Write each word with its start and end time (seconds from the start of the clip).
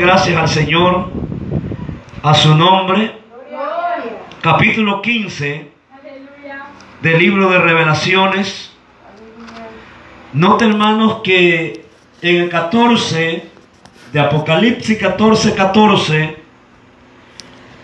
Gracias 0.00 0.34
al 0.34 0.48
Señor, 0.48 1.10
a 2.22 2.32
su 2.32 2.54
nombre. 2.54 3.16
Capítulo 4.40 5.02
15 5.02 5.68
del 7.02 7.18
libro 7.18 7.50
de 7.50 7.58
revelaciones. 7.58 8.72
Nota 10.32 10.64
hermanos 10.64 11.20
que 11.22 11.84
en 12.22 12.36
el 12.36 12.48
14 12.48 13.44
de 14.10 14.20
Apocalipsis 14.20 14.96
14, 14.96 15.54
14 15.54 16.36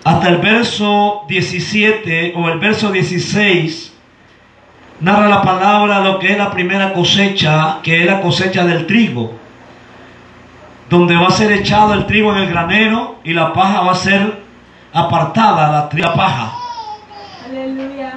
hasta 0.03 0.29
el 0.31 0.39
verso 0.39 1.25
17 1.29 2.33
o 2.35 2.49
el 2.49 2.59
verso 2.59 2.91
16 2.91 3.93
narra 5.01 5.29
la 5.29 5.43
palabra 5.43 6.01
lo 6.01 6.19
que 6.19 6.33
es 6.33 6.39
la 6.39 6.51
primera 6.51 6.95
cosecha, 6.95 7.81
que 7.83 8.01
es 8.01 8.07
la 8.07 8.23
cosecha 8.23 8.65
del 8.65 8.87
trigo, 8.87 9.35
donde 10.89 11.17
va 11.17 11.29
a 11.29 11.31
ser 11.31 11.53
echado 11.53 11.95
el 11.95 12.07
trigo 12.07 12.33
en 12.33 12.43
el 12.43 12.49
granero 12.49 13.17
y 13.25 13.33
la 13.33 13.53
paja 13.53 13.81
va 13.81 13.93
a 13.93 13.97
ser 13.97 14.43
apartada, 14.93 15.89
la, 15.93 16.15
paja. 16.15 16.53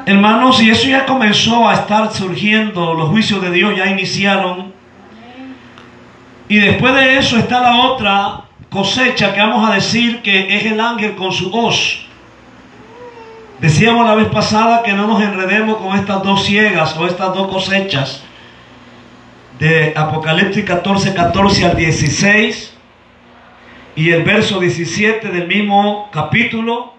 Hermanos, 0.05 0.61
y 0.61 0.69
eso 0.69 0.87
ya 0.87 1.05
comenzó 1.05 1.67
a 1.67 1.73
estar 1.73 2.11
surgiendo, 2.13 2.93
los 2.93 3.09
juicios 3.09 3.41
de 3.41 3.51
Dios 3.51 3.75
ya 3.75 3.87
iniciaron. 3.87 4.71
Y 6.47 6.57
después 6.57 6.93
de 6.95 7.17
eso 7.17 7.37
está 7.37 7.61
la 7.61 7.77
otra 7.77 8.41
cosecha 8.69 9.33
que 9.33 9.39
vamos 9.39 9.69
a 9.69 9.73
decir 9.73 10.21
que 10.21 10.55
es 10.55 10.65
el 10.65 10.79
ángel 10.79 11.15
con 11.15 11.31
su 11.31 11.53
hoz. 11.53 12.05
Decíamos 13.59 14.05
la 14.05 14.15
vez 14.15 14.29
pasada 14.29 14.83
que 14.83 14.93
no 14.93 15.05
nos 15.05 15.21
enredemos 15.21 15.77
con 15.77 15.97
estas 15.97 16.23
dos 16.23 16.45
ciegas 16.45 16.95
o 16.97 17.05
estas 17.05 17.33
dos 17.33 17.49
cosechas 17.49 18.23
de 19.59 19.91
Apocalipsis 19.93 20.63
14, 20.63 21.13
14 21.13 21.65
al 21.65 21.75
16 21.75 22.73
y 23.95 24.11
el 24.11 24.23
verso 24.23 24.59
17 24.59 25.27
del 25.27 25.47
mismo 25.47 26.09
capítulo, 26.11 26.93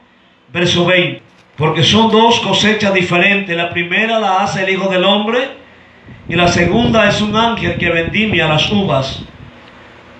verso 0.53 0.85
20. 0.85 1.23
Porque 1.57 1.83
son 1.83 2.11
dos 2.11 2.41
cosechas 2.41 2.93
diferentes. 2.93 3.57
La 3.57 3.71
primera 3.71 4.19
la 4.19 4.43
hace 4.43 4.65
el 4.65 4.71
Hijo 4.71 4.89
del 4.89 5.05
Hombre 5.05 5.39
y 6.29 6.35
la 6.35 6.49
segunda 6.49 7.09
es 7.09 7.21
un 7.23 7.35
ángel 7.35 7.77
que 7.79 7.89
vendimia 7.89 8.47
las 8.47 8.71
uvas, 8.71 9.24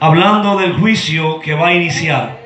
hablando 0.01 0.57
del 0.57 0.73
juicio 0.73 1.41
que 1.41 1.55
va 1.55 1.69
a 1.69 1.75
iniciar. 1.75 2.39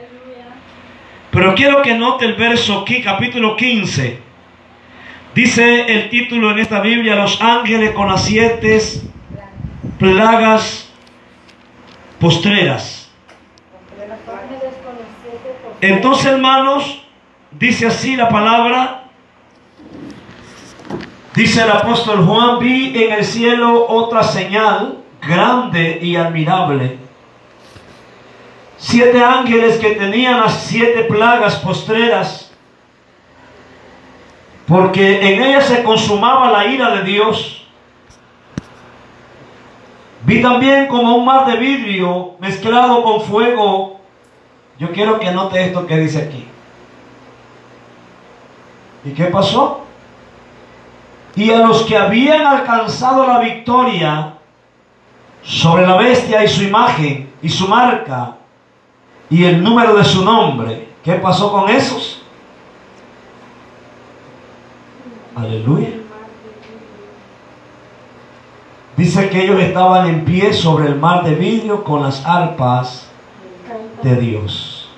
Pero 1.30 1.54
quiero 1.54 1.82
que 1.82 1.94
note 1.94 2.24
el 2.24 2.34
verso 2.34 2.80
aquí, 2.80 3.00
capítulo 3.00 3.56
15. 3.56 4.18
Dice 5.34 5.92
el 5.92 6.08
título 6.10 6.50
en 6.50 6.58
esta 6.60 6.80
Biblia, 6.80 7.16
los 7.16 7.40
ángeles 7.40 7.90
con 7.90 8.08
las 8.08 8.24
plagas 10.12 10.88
postreras. 12.20 13.10
Entonces, 15.80 16.26
hermanos, 16.26 17.02
dice 17.50 17.86
así 17.86 18.16
la 18.16 18.28
palabra. 18.28 19.04
Dice 21.34 21.62
el 21.62 21.70
apóstol 21.70 22.24
Juan, 22.24 22.60
vi 22.60 23.04
en 23.04 23.12
el 23.12 23.24
cielo 23.24 23.86
otra 23.88 24.22
señal 24.22 24.98
grande 25.20 25.98
y 26.00 26.14
admirable 26.14 27.04
siete 28.84 29.24
ángeles 29.24 29.78
que 29.78 29.92
tenían 29.92 30.40
las 30.40 30.64
siete 30.64 31.04
plagas 31.04 31.56
postreras, 31.56 32.52
porque 34.66 35.20
en 35.20 35.42
ellas 35.42 35.66
se 35.66 35.82
consumaba 35.82 36.50
la 36.50 36.66
ira 36.66 36.94
de 36.96 37.02
Dios. 37.04 37.63
Vi 40.24 40.40
también 40.40 40.86
como 40.88 41.16
un 41.16 41.24
mar 41.24 41.46
de 41.46 41.56
vidrio 41.56 42.32
mezclado 42.40 43.02
con 43.02 43.20
fuego. 43.22 44.00
Yo 44.78 44.90
quiero 44.92 45.20
que 45.20 45.30
note 45.30 45.62
esto 45.62 45.86
que 45.86 45.98
dice 45.98 46.22
aquí. 46.22 46.48
¿Y 49.04 49.10
qué 49.10 49.26
pasó? 49.26 49.84
Y 51.36 51.50
a 51.50 51.58
los 51.58 51.82
que 51.82 51.96
habían 51.96 52.46
alcanzado 52.46 53.26
la 53.26 53.40
victoria 53.40 54.34
sobre 55.42 55.86
la 55.86 55.96
bestia 55.96 56.42
y 56.42 56.48
su 56.48 56.62
imagen 56.62 57.30
y 57.42 57.48
su 57.50 57.68
marca 57.68 58.36
y 59.28 59.44
el 59.44 59.62
número 59.62 59.94
de 59.94 60.04
su 60.04 60.24
nombre. 60.24 60.88
¿Qué 61.04 61.14
pasó 61.14 61.52
con 61.52 61.68
esos? 61.68 62.22
Aleluya. 65.36 66.03
Dice 68.96 69.28
que 69.28 69.42
ellos 69.42 69.60
estaban 69.60 70.08
en 70.08 70.24
pie 70.24 70.52
sobre 70.52 70.86
el 70.86 70.94
mar 70.96 71.24
de 71.24 71.34
vidrio 71.34 71.82
con 71.82 72.02
las 72.02 72.24
arpas 72.24 73.06
de 74.02 74.16
Dios. 74.16 74.88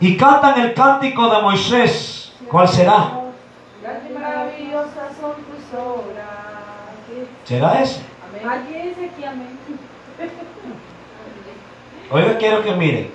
Y 0.00 0.16
cantan 0.16 0.60
el 0.60 0.74
cántico 0.74 1.28
de 1.28 1.42
Moisés. 1.42 2.32
¿Cuál 2.48 2.68
será? 2.68 3.20
¿Será 7.44 7.82
ese? 7.82 8.02
Oiga, 12.10 12.38
quiero 12.38 12.62
que 12.62 12.72
miren. 12.72 13.10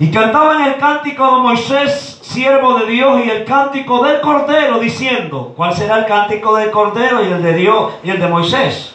Y 0.00 0.10
cantaban 0.10 0.62
el 0.66 0.78
cántico 0.78 1.36
de 1.36 1.42
Moisés, 1.42 2.20
siervo 2.22 2.78
de 2.78 2.86
Dios, 2.86 3.20
y 3.22 3.28
el 3.28 3.44
cántico 3.44 4.02
del 4.02 4.22
Cordero, 4.22 4.78
diciendo, 4.78 5.52
¿cuál 5.54 5.74
será 5.74 5.98
el 5.98 6.06
cántico 6.06 6.56
del 6.56 6.70
Cordero 6.70 7.22
y 7.22 7.30
el 7.30 7.42
de 7.42 7.52
Dios 7.52 7.92
y 8.02 8.08
el 8.08 8.18
de 8.18 8.26
Moisés? 8.26 8.94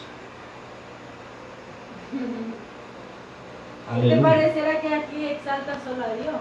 ¿Te 4.02 4.16
parecerá 4.16 4.80
que 4.80 4.94
aquí 4.94 5.26
exalta 5.26 5.78
solo 5.84 6.04
a 6.04 6.12
Dios? 6.20 6.34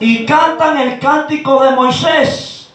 Y 0.00 0.26
cantan 0.26 0.76
el 0.78 0.98
cántico 0.98 1.62
de 1.62 1.70
Moisés, 1.70 2.72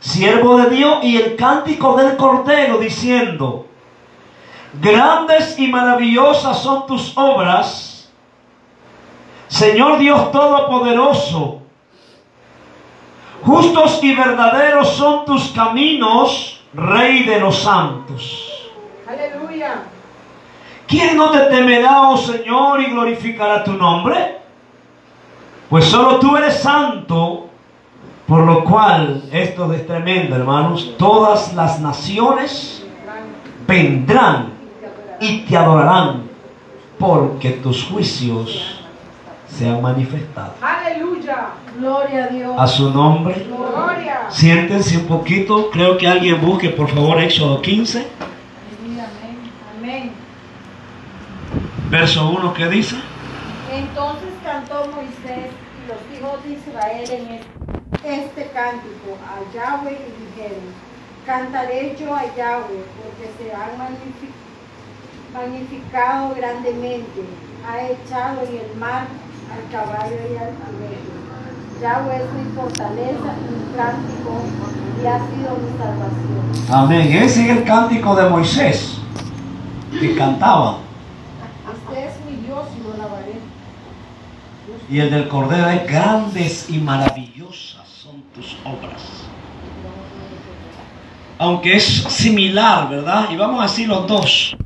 siervo 0.00 0.56
de 0.62 0.70
Dios, 0.70 1.04
y 1.04 1.18
el 1.18 1.36
cántico 1.36 1.94
del 1.96 2.16
Cordero, 2.16 2.78
diciendo, 2.78 3.66
Grandes 4.80 5.58
y 5.58 5.68
maravillosas 5.68 6.62
son 6.62 6.86
tus 6.86 7.12
obras, 7.18 7.89
Señor 9.50 9.98
Dios 9.98 10.30
Todopoderoso. 10.30 11.58
Justos 13.42 13.98
y 14.02 14.14
verdaderos 14.14 14.90
son 14.90 15.24
tus 15.24 15.48
caminos, 15.48 16.62
Rey 16.72 17.24
de 17.24 17.40
los 17.40 17.58
santos. 17.58 18.70
Aleluya. 19.08 19.82
¿Quién 20.86 21.16
no 21.16 21.30
te 21.30 21.40
temerá, 21.46 22.02
oh 22.02 22.16
Señor, 22.16 22.80
y 22.80 22.86
glorificará 22.86 23.64
tu 23.64 23.72
nombre? 23.72 24.38
Pues 25.68 25.84
solo 25.86 26.20
tú 26.20 26.36
eres 26.36 26.54
santo, 26.54 27.48
por 28.28 28.44
lo 28.44 28.62
cual, 28.62 29.24
esto 29.32 29.72
es 29.72 29.84
tremendo, 29.84 30.36
hermanos, 30.36 30.94
todas 30.96 31.52
las 31.54 31.80
naciones 31.80 32.86
vendrán 33.66 34.52
y 35.20 35.40
te 35.40 35.56
adorarán 35.56 36.22
porque 36.98 37.50
tus 37.50 37.84
juicios 37.84 38.79
se 39.56 39.68
han 39.68 39.82
manifestado. 39.82 40.54
Aleluya. 40.60 41.50
Gloria 41.78 42.24
a 42.24 42.28
Dios. 42.28 42.54
A 42.58 42.66
su 42.66 42.90
nombre. 42.90 43.46
Gloria. 43.48 44.26
Siéntense 44.30 44.98
un 44.98 45.06
poquito. 45.06 45.70
Creo 45.70 45.96
que 45.96 46.06
alguien 46.06 46.40
busque, 46.40 46.70
por 46.70 46.88
favor, 46.88 47.20
Éxodo 47.20 47.60
15. 47.60 48.06
Amén. 49.78 50.12
Verso 51.90 52.28
1, 52.30 52.54
¿qué 52.54 52.68
dice? 52.68 52.96
Entonces 53.72 54.30
cantó 54.44 54.86
Moisés 54.94 55.50
y 55.78 55.88
los 55.88 56.18
hijos 56.18 56.44
de 56.44 56.52
Israel 56.52 57.10
en 57.10 57.40
este 58.04 58.50
cántico 58.52 59.16
a 59.26 59.54
Yahweh 59.54 59.92
y 59.92 60.24
dijeron, 60.24 60.62
cantaré 61.26 61.96
yo 61.98 62.14
a 62.14 62.24
Yahweh 62.36 62.84
porque 63.02 63.30
se 63.38 63.54
han 63.54 63.78
magnificado 63.78 64.40
magnificado 65.32 66.34
grandemente, 66.34 67.22
ha 67.66 67.86
echado 67.86 68.42
en 68.42 68.56
el 68.56 68.76
mar 68.76 69.06
al 69.52 69.70
caballo 69.70 70.16
y 70.32 70.36
al 70.36 70.54
camello. 70.58 71.20
Yahweh 71.80 72.16
es 72.16 72.32
mi 72.34 72.52
fortaleza, 72.54 73.34
mi 73.48 73.76
cántico 73.76 74.42
y 75.02 75.06
ha 75.06 75.18
sido 75.18 75.56
mi 75.56 75.78
salvación. 75.78 76.74
Amén. 76.74 77.12
Ese 77.16 77.44
es 77.44 77.56
el 77.56 77.64
cántico 77.64 78.14
de 78.14 78.28
Moisés 78.28 78.98
que 79.98 80.14
cantaba. 80.14 80.78
Este 81.72 82.06
es 82.06 82.24
mi 82.26 82.46
Dios 82.46 82.66
y 82.78 82.82
lo 82.82 82.94
alabaré. 82.94 83.40
Y 84.88 84.98
el 85.00 85.10
del 85.10 85.28
Cordero 85.28 85.68
es 85.70 85.86
grandes 85.86 86.70
y 86.70 86.78
maravillosas 86.78 87.88
son 87.88 88.22
tus 88.34 88.56
obras. 88.64 89.24
Aunque 91.38 91.76
es 91.76 91.84
similar, 91.84 92.90
¿verdad? 92.90 93.30
Y 93.30 93.36
vamos 93.36 93.60
a 93.60 93.62
decir 93.62 93.88
los 93.88 94.06
dos. 94.06 94.56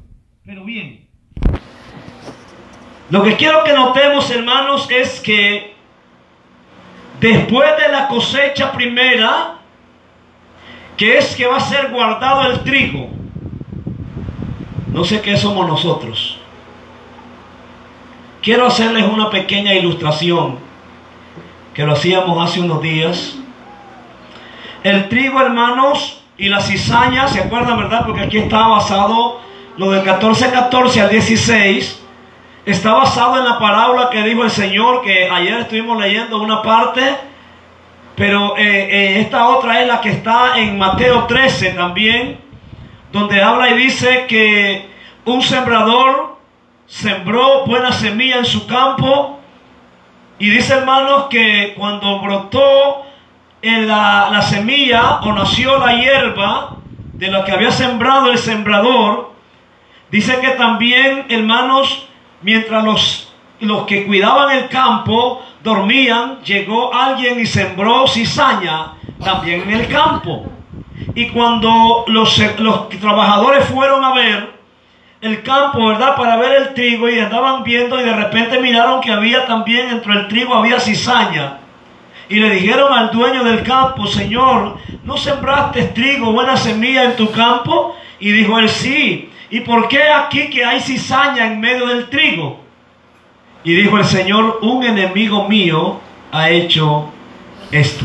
Pero 0.44 0.64
bien, 0.64 1.03
lo 3.10 3.22
que 3.22 3.36
quiero 3.36 3.64
que 3.64 3.72
notemos, 3.72 4.30
hermanos, 4.30 4.88
es 4.90 5.20
que 5.20 5.74
después 7.20 7.68
de 7.78 7.92
la 7.92 8.08
cosecha 8.08 8.72
primera, 8.72 9.58
que 10.96 11.18
es 11.18 11.34
que 11.36 11.46
va 11.46 11.56
a 11.56 11.60
ser 11.60 11.90
guardado 11.90 12.50
el 12.50 12.60
trigo, 12.60 13.10
No 14.92 15.04
sé 15.04 15.20
qué 15.20 15.36
somos 15.36 15.66
nosotros. 15.66 16.38
Quiero 18.40 18.66
hacerles 18.66 19.04
una 19.04 19.28
pequeña 19.28 19.74
ilustración 19.74 20.58
que 21.74 21.84
lo 21.84 21.94
hacíamos 21.94 22.48
hace 22.48 22.60
unos 22.60 22.80
días. 22.80 23.34
El 24.84 25.08
trigo, 25.08 25.40
hermanos, 25.40 26.22
y 26.38 26.48
la 26.48 26.60
cizaña, 26.60 27.26
¿se 27.26 27.40
acuerdan, 27.40 27.76
verdad? 27.76 28.04
Porque 28.06 28.20
aquí 28.20 28.38
está 28.38 28.68
basado 28.68 29.40
lo 29.76 29.90
del 29.90 30.04
14-14 30.04 31.00
al 31.00 31.10
16. 31.10 32.03
Está 32.66 32.94
basado 32.94 33.38
en 33.38 33.44
la 33.44 33.58
parábola 33.58 34.08
que 34.08 34.22
dijo 34.22 34.42
el 34.42 34.50
Señor, 34.50 35.02
que 35.02 35.28
ayer 35.28 35.60
estuvimos 35.60 36.00
leyendo 36.00 36.40
una 36.40 36.62
parte, 36.62 37.02
pero 38.16 38.56
eh, 38.56 38.62
eh, 38.62 39.20
esta 39.20 39.48
otra 39.48 39.82
es 39.82 39.86
la 39.86 40.00
que 40.00 40.08
está 40.08 40.58
en 40.58 40.78
Mateo 40.78 41.24
13 41.24 41.72
también, 41.72 42.38
donde 43.12 43.42
habla 43.42 43.68
y 43.68 43.76
dice 43.76 44.24
que 44.26 44.88
un 45.26 45.42
sembrador 45.42 46.38
sembró 46.86 47.66
buena 47.66 47.92
semilla 47.92 48.36
en 48.38 48.46
su 48.46 48.66
campo 48.66 49.40
y 50.38 50.48
dice 50.48 50.74
hermanos 50.74 51.24
que 51.28 51.74
cuando 51.76 52.20
brotó 52.20 53.04
en 53.60 53.86
la, 53.86 54.28
la 54.30 54.40
semilla 54.40 55.20
o 55.20 55.32
nació 55.32 55.78
la 55.78 55.96
hierba 55.96 56.76
de 57.12 57.30
lo 57.30 57.44
que 57.44 57.52
había 57.52 57.70
sembrado 57.70 58.30
el 58.30 58.38
sembrador, 58.38 59.32
dice 60.10 60.38
que 60.40 60.50
también 60.50 61.26
hermanos, 61.28 62.08
mientras 62.44 62.84
los, 62.84 63.32
los 63.60 63.86
que 63.86 64.06
cuidaban 64.06 64.56
el 64.56 64.68
campo 64.68 65.42
dormían, 65.62 66.40
llegó 66.44 66.94
alguien 66.94 67.40
y 67.40 67.46
sembró 67.46 68.06
cizaña 68.06 68.92
también 69.24 69.62
en 69.62 69.80
el 69.80 69.88
campo. 69.88 70.44
Y 71.14 71.28
cuando 71.30 72.04
los, 72.06 72.38
los 72.58 72.88
trabajadores 72.90 73.64
fueron 73.64 74.04
a 74.04 74.14
ver, 74.14 74.54
el 75.22 75.42
campo, 75.42 75.86
¿verdad? 75.86 76.16
Para 76.16 76.36
ver 76.36 76.52
el 76.60 76.74
trigo 76.74 77.08
y 77.08 77.18
andaban 77.18 77.64
viendo 77.64 77.98
y 77.98 78.04
de 78.04 78.14
repente 78.14 78.60
miraron 78.60 79.00
que 79.00 79.10
había 79.10 79.46
también 79.46 79.88
entre 79.88 80.12
el 80.12 80.28
trigo 80.28 80.54
había 80.54 80.78
cizaña. 80.78 81.60
Y 82.28 82.40
le 82.40 82.50
dijeron 82.50 82.92
al 82.92 83.10
dueño 83.10 83.42
del 83.42 83.62
campo, 83.62 84.06
Señor, 84.06 84.76
¿no 85.02 85.16
sembraste 85.16 85.84
trigo, 85.84 86.32
buena 86.32 86.58
semilla 86.58 87.04
en 87.04 87.16
tu 87.16 87.30
campo? 87.30 87.96
Y 88.20 88.32
dijo 88.32 88.58
él, 88.58 88.68
sí. 88.68 89.30
¿Y 89.54 89.60
por 89.60 89.86
qué 89.86 90.02
aquí 90.02 90.50
que 90.50 90.64
hay 90.64 90.80
cizaña 90.80 91.46
en 91.46 91.60
medio 91.60 91.86
del 91.86 92.10
trigo? 92.10 92.58
Y 93.62 93.72
dijo 93.72 93.96
el 93.98 94.04
Señor, 94.04 94.58
un 94.62 94.82
enemigo 94.82 95.48
mío 95.48 96.00
ha 96.32 96.50
hecho 96.50 97.12
esto. 97.70 98.04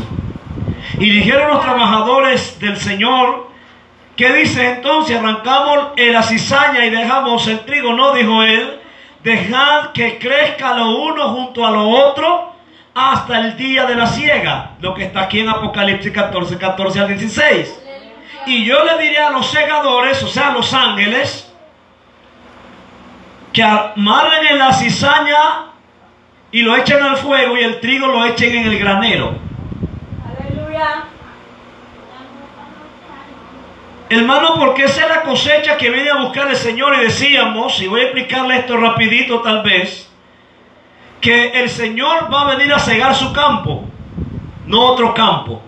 Y 1.00 1.10
dijeron 1.10 1.48
los 1.48 1.60
trabajadores 1.60 2.60
del 2.60 2.76
Señor, 2.76 3.50
¿Qué 4.16 4.32
dice 4.32 4.74
entonces? 4.74 5.16
Arrancamos 5.16 5.94
la 5.96 6.22
cizaña 6.22 6.84
y 6.84 6.90
dejamos 6.90 7.48
el 7.48 7.60
trigo. 7.60 7.94
No, 7.94 8.12
dijo 8.12 8.44
él. 8.44 8.78
Dejad 9.24 9.90
que 9.92 10.18
crezca 10.18 10.74
lo 10.74 11.02
uno 11.02 11.30
junto 11.30 11.66
a 11.66 11.72
lo 11.72 11.88
otro 11.88 12.52
hasta 12.94 13.40
el 13.40 13.56
día 13.56 13.86
de 13.86 13.96
la 13.96 14.06
siega. 14.06 14.76
Lo 14.80 14.94
que 14.94 15.04
está 15.04 15.22
aquí 15.22 15.40
en 15.40 15.48
Apocalipsis 15.48 16.12
14, 16.12 16.58
14 16.58 17.00
al 17.00 17.08
16. 17.08 17.80
Y 18.46 18.64
yo 18.64 18.84
le 18.84 19.02
diría 19.02 19.28
a 19.28 19.30
los 19.30 19.50
segadores, 19.50 20.22
o 20.22 20.28
sea, 20.28 20.48
a 20.48 20.52
los 20.52 20.72
ángeles, 20.72 21.52
que 23.52 23.62
amarren 23.62 24.46
en 24.46 24.58
la 24.58 24.72
cizaña 24.72 25.66
y 26.52 26.62
lo 26.62 26.76
echen 26.76 27.02
al 27.02 27.16
fuego 27.16 27.56
y 27.56 27.60
el 27.60 27.80
trigo 27.80 28.06
lo 28.06 28.24
echen 28.24 28.56
en 28.56 28.66
el 28.66 28.78
granero. 28.78 29.34
Aleluya. 30.24 31.04
Hermano, 34.08 34.54
porque 34.58 34.84
esa 34.84 35.02
es 35.02 35.08
la 35.08 35.22
cosecha 35.22 35.76
que 35.76 35.90
viene 35.90 36.10
a 36.10 36.16
buscar 36.16 36.48
el 36.48 36.56
Señor 36.56 36.96
y 36.96 37.04
decíamos, 37.04 37.80
y 37.80 37.86
voy 37.86 38.00
a 38.00 38.04
explicarle 38.04 38.56
esto 38.58 38.76
rapidito 38.76 39.40
tal 39.40 39.62
vez, 39.62 40.10
que 41.20 41.62
el 41.62 41.70
Señor 41.70 42.32
va 42.32 42.42
a 42.42 42.56
venir 42.56 42.72
a 42.72 42.78
cegar 42.78 43.14
su 43.14 43.32
campo, 43.32 43.84
no 44.66 44.80
otro 44.80 45.14
campo. 45.14 45.62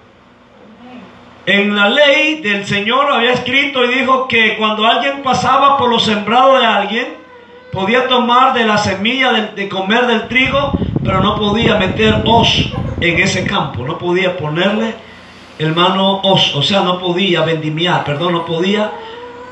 En 1.44 1.74
la 1.74 1.88
ley 1.88 2.40
del 2.40 2.64
Señor 2.64 3.10
había 3.10 3.32
escrito 3.32 3.84
y 3.84 3.94
dijo 3.94 4.28
que 4.28 4.56
cuando 4.56 4.86
alguien 4.86 5.22
pasaba 5.22 5.76
por 5.76 5.90
los 5.90 6.04
sembrados 6.04 6.60
de 6.60 6.66
alguien, 6.66 7.06
podía 7.72 8.06
tomar 8.06 8.54
de 8.54 8.64
la 8.64 8.78
semilla 8.78 9.32
de, 9.32 9.68
comer 9.68 10.06
del 10.06 10.28
trigo, 10.28 10.72
pero 11.02 11.20
no 11.20 11.36
podía 11.36 11.76
meter 11.76 12.22
os 12.24 12.72
en 13.00 13.18
ese 13.18 13.44
campo, 13.44 13.84
no 13.84 13.98
podía 13.98 14.36
ponerle 14.36 14.94
hermano, 15.58 16.20
o, 16.22 16.32
o 16.32 16.62
sea, 16.62 16.82
no 16.82 16.98
podía 16.98 17.42
vendimiar, 17.42 18.04
perdón, 18.04 18.34
no 18.34 18.44
podía 18.44 18.90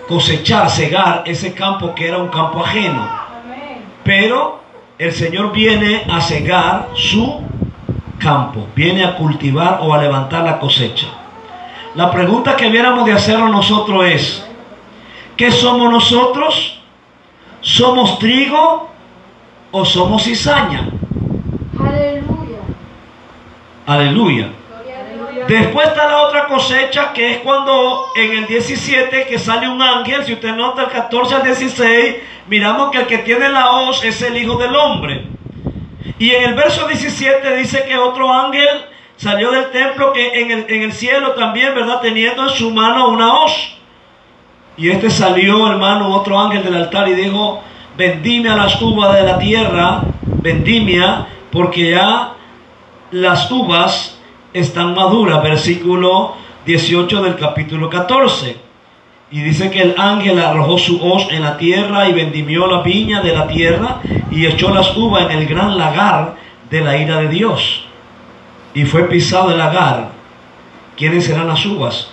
cosechar, 0.09 0.71
cegar 0.71 1.23
ese 1.27 1.55
campo 1.55 1.95
que 1.95 2.09
era 2.09 2.19
un 2.19 2.29
campo 2.29 2.65
ajeno. 2.65 3.09
Pero 4.05 4.61
el 4.99 5.13
Señor 5.13 5.53
viene 5.53 6.05
a 6.09 6.21
cegar 6.21 6.89
su 6.95 7.41
campo, 8.19 8.67
viene 8.75 9.05
a 9.05 9.17
cultivar 9.17 9.81
o 9.83 9.93
a 9.93 10.03
levantar 10.03 10.45
la 10.45 10.59
cosecha. 10.59 11.20
La 11.95 12.11
pregunta 12.11 12.57
que 12.57 12.69
viéramos 12.69 13.05
de 13.05 13.13
hacernos 13.13 13.51
nosotros 13.51 14.05
es, 14.05 14.47
¿qué 15.37 15.51
somos 15.51 15.91
nosotros? 15.91 16.81
¿Somos 17.61 18.19
trigo 18.21 18.89
o 19.73 19.85
somos 19.85 20.23
cizaña? 20.23 20.89
Aleluya. 21.79 22.59
Aleluya. 23.87 25.47
Después 25.49 25.89
está 25.89 26.07
la 26.07 26.23
otra 26.23 26.47
cosecha 26.47 27.13
que 27.13 27.33
es 27.33 27.39
cuando 27.39 28.07
en 28.15 28.39
el 28.39 28.47
17 28.47 29.27
que 29.27 29.39
sale 29.39 29.69
un 29.69 29.83
ángel, 29.83 30.25
si 30.25 30.35
usted 30.35 30.55
nota 30.55 30.83
el 30.83 30.91
14 30.91 31.35
al 31.35 31.43
16, 31.43 32.17
miramos 32.47 32.93
que 32.93 32.99
el 32.99 33.07
que 33.09 33.19
tiene 33.19 33.49
la 33.49 33.73
hoz 33.73 34.05
es 34.05 34.23
el 34.23 34.37
Hijo 34.37 34.57
del 34.59 34.77
Hombre. 34.77 35.27
Y 36.21 36.31
en 36.31 36.51
el 36.51 36.55
verso 36.55 36.87
17 36.87 37.57
dice 37.57 37.85
que 37.89 37.99
otro 37.99 38.33
ángel 38.33 38.69
salió 39.21 39.51
del 39.51 39.71
templo 39.71 40.15
que 40.15 40.41
en 40.41 40.51
el, 40.51 40.67
en 40.69 40.83
el 40.83 40.93
cielo 40.93 41.33
también, 41.33 41.75
¿verdad? 41.75 42.01
Teniendo 42.01 42.45
en 42.45 42.49
su 42.49 42.71
mano 42.71 43.09
una 43.09 43.35
hoz. 43.35 43.53
Y 44.79 44.89
este 44.89 45.11
salió, 45.11 45.71
hermano, 45.71 46.09
otro 46.15 46.41
ángel 46.41 46.65
del 46.65 46.75
altar 46.75 47.07
y 47.07 47.13
dijo, 47.13 47.63
bendime 47.99 48.49
a 48.49 48.57
las 48.57 48.81
uvas 48.81 49.15
de 49.15 49.23
la 49.25 49.39
tierra, 49.39 50.03
vendimia, 50.23 51.27
porque 51.53 51.91
ya 51.91 52.33
las 53.11 53.51
uvas 53.51 54.19
están 54.55 54.95
maduras, 54.95 55.43
versículo 55.43 56.35
18 56.65 57.23
del 57.23 57.37
capítulo 57.37 57.91
14. 57.91 58.57
Y 59.31 59.43
dice 59.43 59.71
que 59.71 59.83
el 59.83 59.95
ángel 59.99 60.41
arrojó 60.41 60.79
su 60.79 60.99
hoz 60.99 61.29
en 61.31 61.43
la 61.43 61.59
tierra 61.59 62.09
y 62.09 62.15
vendimió 62.15 62.67
la 62.67 62.81
viña 62.81 63.21
de 63.21 63.35
la 63.35 63.47
tierra 63.47 64.01
y 64.31 64.47
echó 64.47 64.73
las 64.73 64.97
uvas 64.97 65.31
en 65.31 65.39
el 65.39 65.47
gran 65.47 65.77
lagar 65.77 66.37
de 66.71 66.81
la 66.81 66.97
ira 66.97 67.19
de 67.19 67.29
Dios. 67.29 67.85
Y 68.75 68.85
fue 68.85 69.05
pisado 69.05 69.51
el 69.51 69.59
lagar. 69.59 70.11
¿Quiénes 70.97 71.25
serán 71.25 71.49
las 71.49 71.65
uvas? 71.65 72.11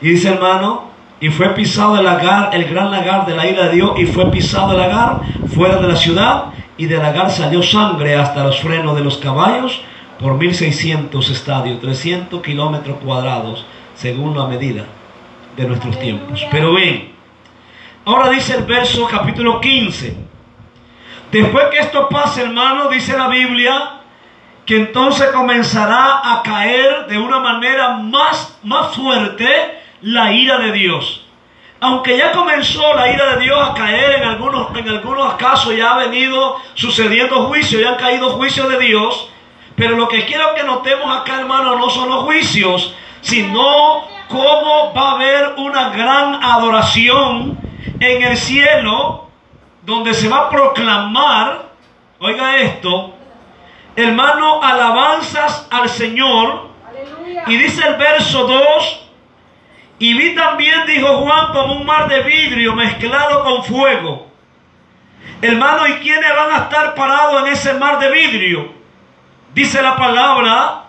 Y 0.00 0.10
dice 0.10 0.28
hermano, 0.28 0.90
y 1.20 1.28
fue 1.30 1.48
pisado 1.50 1.96
el 1.96 2.04
lagar, 2.04 2.50
el 2.52 2.64
gran 2.64 2.90
lagar 2.90 3.26
de 3.26 3.36
la 3.36 3.46
ira 3.46 3.68
de 3.68 3.76
Dios, 3.76 3.92
y 3.96 4.06
fue 4.06 4.30
pisado 4.30 4.72
el 4.72 4.78
lagar 4.78 5.22
fuera 5.46 5.76
de 5.76 5.88
la 5.88 5.96
ciudad, 5.96 6.46
y 6.76 6.86
del 6.86 7.00
lagar 7.00 7.30
salió 7.30 7.62
sangre 7.62 8.16
hasta 8.16 8.42
los 8.42 8.60
frenos 8.60 8.96
de 8.96 9.04
los 9.04 9.18
caballos, 9.18 9.80
por 10.18 10.34
1600 10.34 11.30
estadios, 11.30 11.80
300 11.80 12.42
kilómetros 12.42 12.98
cuadrados, 12.98 13.64
según 13.94 14.36
la 14.36 14.46
medida 14.46 14.84
de 15.56 15.64
nuestros 15.64 15.98
tiempos. 15.98 16.44
Pero 16.50 16.74
ven, 16.74 17.12
ahora 18.04 18.30
dice 18.30 18.56
el 18.56 18.64
verso 18.64 19.06
capítulo 19.08 19.60
15. 19.60 20.16
Después 21.30 21.64
que 21.70 21.78
esto 21.78 22.08
pase, 22.08 22.42
hermano, 22.42 22.88
dice 22.88 23.16
la 23.16 23.28
Biblia, 23.28 24.01
que 24.66 24.76
entonces 24.76 25.28
comenzará 25.30 26.20
a 26.24 26.42
caer 26.42 27.06
de 27.06 27.18
una 27.18 27.40
manera 27.40 27.94
más, 27.94 28.58
más 28.62 28.94
fuerte 28.94 29.82
la 30.02 30.32
ira 30.32 30.58
de 30.58 30.72
Dios. 30.72 31.26
Aunque 31.80 32.16
ya 32.16 32.30
comenzó 32.30 32.94
la 32.94 33.10
ira 33.10 33.34
de 33.34 33.42
Dios 33.42 33.58
a 33.60 33.74
caer 33.74 34.22
en 34.22 34.28
algunos, 34.28 34.76
en 34.76 34.88
algunos 34.88 35.34
casos, 35.34 35.76
ya 35.76 35.94
ha 35.94 35.98
venido 35.98 36.56
sucediendo 36.74 37.46
juicio, 37.48 37.80
ya 37.80 37.90
han 37.90 37.96
caído 37.96 38.30
juicios 38.30 38.68
de 38.68 38.78
Dios, 38.78 39.28
pero 39.74 39.96
lo 39.96 40.06
que 40.06 40.24
quiero 40.26 40.54
que 40.54 40.62
notemos 40.62 41.16
acá, 41.16 41.40
hermano, 41.40 41.76
no 41.76 41.90
son 41.90 42.08
los 42.08 42.22
juicios, 42.22 42.94
sino 43.20 44.06
cómo 44.28 44.92
va 44.96 45.10
a 45.10 45.14
haber 45.14 45.54
una 45.56 45.90
gran 45.90 46.42
adoración 46.42 47.58
en 47.98 48.22
el 48.22 48.36
cielo, 48.36 49.28
donde 49.82 50.14
se 50.14 50.28
va 50.28 50.46
a 50.46 50.50
proclamar, 50.50 51.70
oiga 52.20 52.58
esto, 52.58 53.14
hermano, 53.96 54.62
alabanzas 54.62 55.66
al 55.70 55.88
Señor. 55.88 56.70
Y 57.46 57.56
dice 57.56 57.86
el 57.86 57.94
verso 57.96 58.46
2, 58.46 59.02
y 59.98 60.14
vi 60.14 60.34
también, 60.34 60.84
dijo 60.86 61.18
Juan, 61.18 61.52
como 61.52 61.74
un 61.74 61.86
mar 61.86 62.08
de 62.08 62.22
vidrio 62.22 62.74
mezclado 62.74 63.44
con 63.44 63.64
fuego. 63.64 64.32
Hermano, 65.40 65.86
¿y 65.86 65.92
quiénes 65.94 66.34
van 66.34 66.52
a 66.52 66.64
estar 66.64 66.94
parados 66.94 67.42
en 67.42 67.52
ese 67.52 67.74
mar 67.74 67.98
de 67.98 68.10
vidrio? 68.10 68.72
Dice 69.54 69.82
la 69.82 69.96
palabra, 69.96 70.84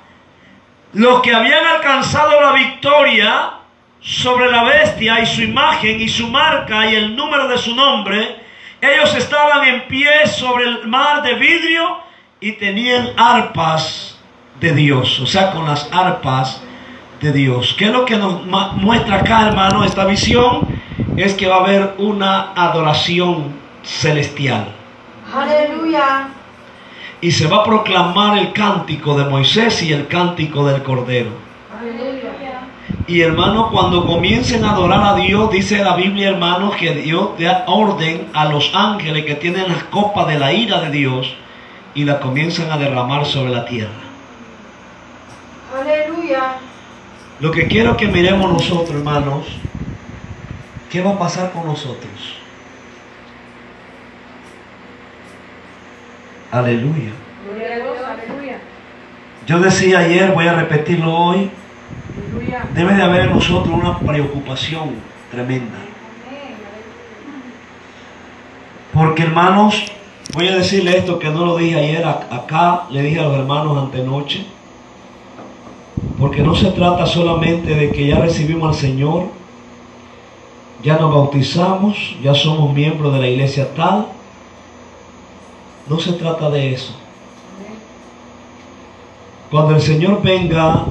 los 0.93 1.21
que 1.21 1.33
habían 1.33 1.65
alcanzado 1.65 2.39
la 2.39 2.53
victoria 2.53 3.51
sobre 3.99 4.51
la 4.51 4.63
bestia 4.63 5.19
y 5.19 5.25
su 5.25 5.41
imagen 5.41 5.99
y 5.99 6.09
su 6.09 6.27
marca 6.29 6.85
y 6.85 6.95
el 6.95 7.15
número 7.15 7.47
de 7.47 7.57
su 7.57 7.75
nombre, 7.75 8.43
ellos 8.81 9.15
estaban 9.15 9.67
en 9.67 9.87
pie 9.87 10.27
sobre 10.27 10.65
el 10.65 10.87
mar 10.87 11.23
de 11.23 11.35
vidrio 11.35 11.99
y 12.43 12.51
tenían 12.51 13.11
arpas 13.15 14.17
de 14.59 14.73
Dios, 14.73 15.17
o 15.21 15.25
sea, 15.25 15.51
con 15.51 15.65
las 15.65 15.87
arpas 15.93 16.61
de 17.21 17.31
Dios. 17.31 17.73
¿Qué 17.79 17.85
es 17.85 17.91
lo 17.91 18.03
que 18.03 18.17
nos 18.17 18.45
muestra 18.75 19.19
acá, 19.21 19.47
hermano, 19.47 19.85
esta 19.85 20.03
visión? 20.03 20.67
Es 21.15 21.35
que 21.35 21.47
va 21.47 21.55
a 21.55 21.59
haber 21.59 21.93
una 21.99 22.51
adoración 22.53 23.45
celestial. 23.81 24.67
Aleluya. 25.33 26.27
Y 27.21 27.31
se 27.31 27.47
va 27.47 27.59
a 27.59 27.63
proclamar 27.63 28.37
el 28.37 28.51
cántico 28.51 29.17
de 29.17 29.23
Moisés 29.23 29.81
y 29.81 29.93
el 29.93 30.07
cántico 30.07 30.65
del 30.65 30.83
Cordero. 30.83 31.29
Aleluya. 31.79 32.59
Y 33.07 33.21
hermano, 33.21 33.69
cuando 33.71 34.05
comiencen 34.05 34.65
a 34.65 34.71
adorar 34.71 35.01
a 35.01 35.15
Dios, 35.15 35.49
dice 35.49 35.81
la 35.81 35.95
Biblia, 35.95 36.31
hermano, 36.31 36.71
que 36.71 36.93
Dios 36.93 37.39
da 37.39 37.63
orden 37.67 38.27
a 38.33 38.43
los 38.45 38.69
ángeles 38.75 39.23
que 39.23 39.35
tienen 39.35 39.69
las 39.69 39.83
copas 39.85 40.27
de 40.27 40.37
la 40.37 40.51
ira 40.51 40.81
de 40.81 40.89
Dios 40.89 41.37
y 41.95 42.05
la 42.05 42.19
comienzan 42.19 42.71
a 42.71 42.77
derramar 42.77 43.25
sobre 43.25 43.51
la 43.51 43.65
tierra. 43.65 43.91
Aleluya. 45.79 46.55
Lo 47.39 47.51
que 47.51 47.67
quiero 47.67 47.97
que 47.97 48.07
miremos 48.07 48.51
nosotros, 48.51 48.95
hermanos, 48.95 49.47
¿qué 50.89 51.01
va 51.01 51.11
a 51.11 51.19
pasar 51.19 51.51
con 51.51 51.65
nosotros? 51.65 52.37
Aleluya. 56.51 57.11
Yo 59.45 59.59
decía 59.59 59.99
ayer, 59.99 60.31
voy 60.31 60.47
a 60.47 60.53
repetirlo 60.53 61.13
hoy, 61.13 61.49
debe 62.73 62.93
de 62.93 63.01
haber 63.01 63.25
en 63.25 63.33
nosotros 63.33 63.73
una 63.73 63.99
preocupación 63.99 64.91
tremenda. 65.31 65.79
Porque 68.93 69.23
hermanos, 69.23 69.83
voy 70.33 70.47
a 70.47 70.57
decirle 70.57 70.97
esto 70.97 71.19
que 71.19 71.29
no 71.29 71.45
lo 71.45 71.57
dije 71.57 71.77
ayer, 71.79 72.05
acá 72.05 72.87
le 72.89 73.03
dije 73.03 73.19
a 73.19 73.23
los 73.23 73.37
hermanos 73.37 73.77
antenoche, 73.77 74.45
porque 76.19 76.41
no 76.41 76.55
se 76.55 76.71
trata 76.71 77.05
solamente 77.05 77.75
de 77.75 77.91
que 77.91 78.07
ya 78.07 78.19
recibimos 78.19 78.75
al 78.75 78.81
Señor, 78.81 79.27
ya 80.83 80.97
nos 80.97 81.13
bautizamos, 81.13 82.15
ya 82.21 82.33
somos 82.33 82.73
miembros 82.73 83.13
de 83.13 83.19
la 83.19 83.27
iglesia 83.27 83.73
tal, 83.75 84.07
no 85.87 85.99
se 85.99 86.13
trata 86.13 86.49
de 86.49 86.73
eso. 86.73 86.93
Cuando 89.51 89.75
el 89.75 89.81
Señor 89.81 90.21
venga, 90.23 90.85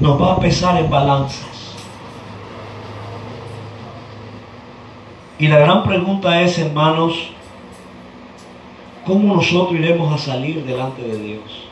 nos 0.00 0.20
va 0.20 0.32
a 0.32 0.40
pesar 0.40 0.78
en 0.78 0.88
balanzas. 0.88 1.76
Y 5.38 5.48
la 5.48 5.58
gran 5.58 5.82
pregunta 5.82 6.40
es, 6.40 6.58
hermanos, 6.58 7.32
¿cómo 9.06 9.34
nosotros 9.34 9.78
iremos 9.78 10.12
a 10.12 10.18
salir 10.18 10.64
delante 10.64 11.02
de 11.02 11.18
Dios? 11.18 11.68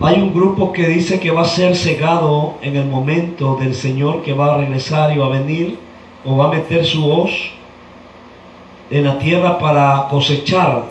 Hay 0.00 0.20
un 0.20 0.34
grupo 0.34 0.72
que 0.72 0.86
dice 0.86 1.18
que 1.18 1.30
va 1.30 1.42
a 1.42 1.46
ser 1.46 1.74
cegado 1.74 2.56
en 2.60 2.76
el 2.76 2.86
momento 2.86 3.56
del 3.56 3.74
Señor 3.74 4.22
que 4.22 4.34
va 4.34 4.54
a 4.54 4.58
regresar 4.58 5.14
y 5.14 5.18
va 5.18 5.26
a 5.26 5.30
venir, 5.30 5.78
o 6.26 6.36
va 6.36 6.48
a 6.48 6.50
meter 6.50 6.84
su 6.84 7.10
hoz 7.10 7.30
en 8.90 9.04
la 9.04 9.18
tierra 9.18 9.58
para 9.58 10.08
cosechar, 10.10 10.84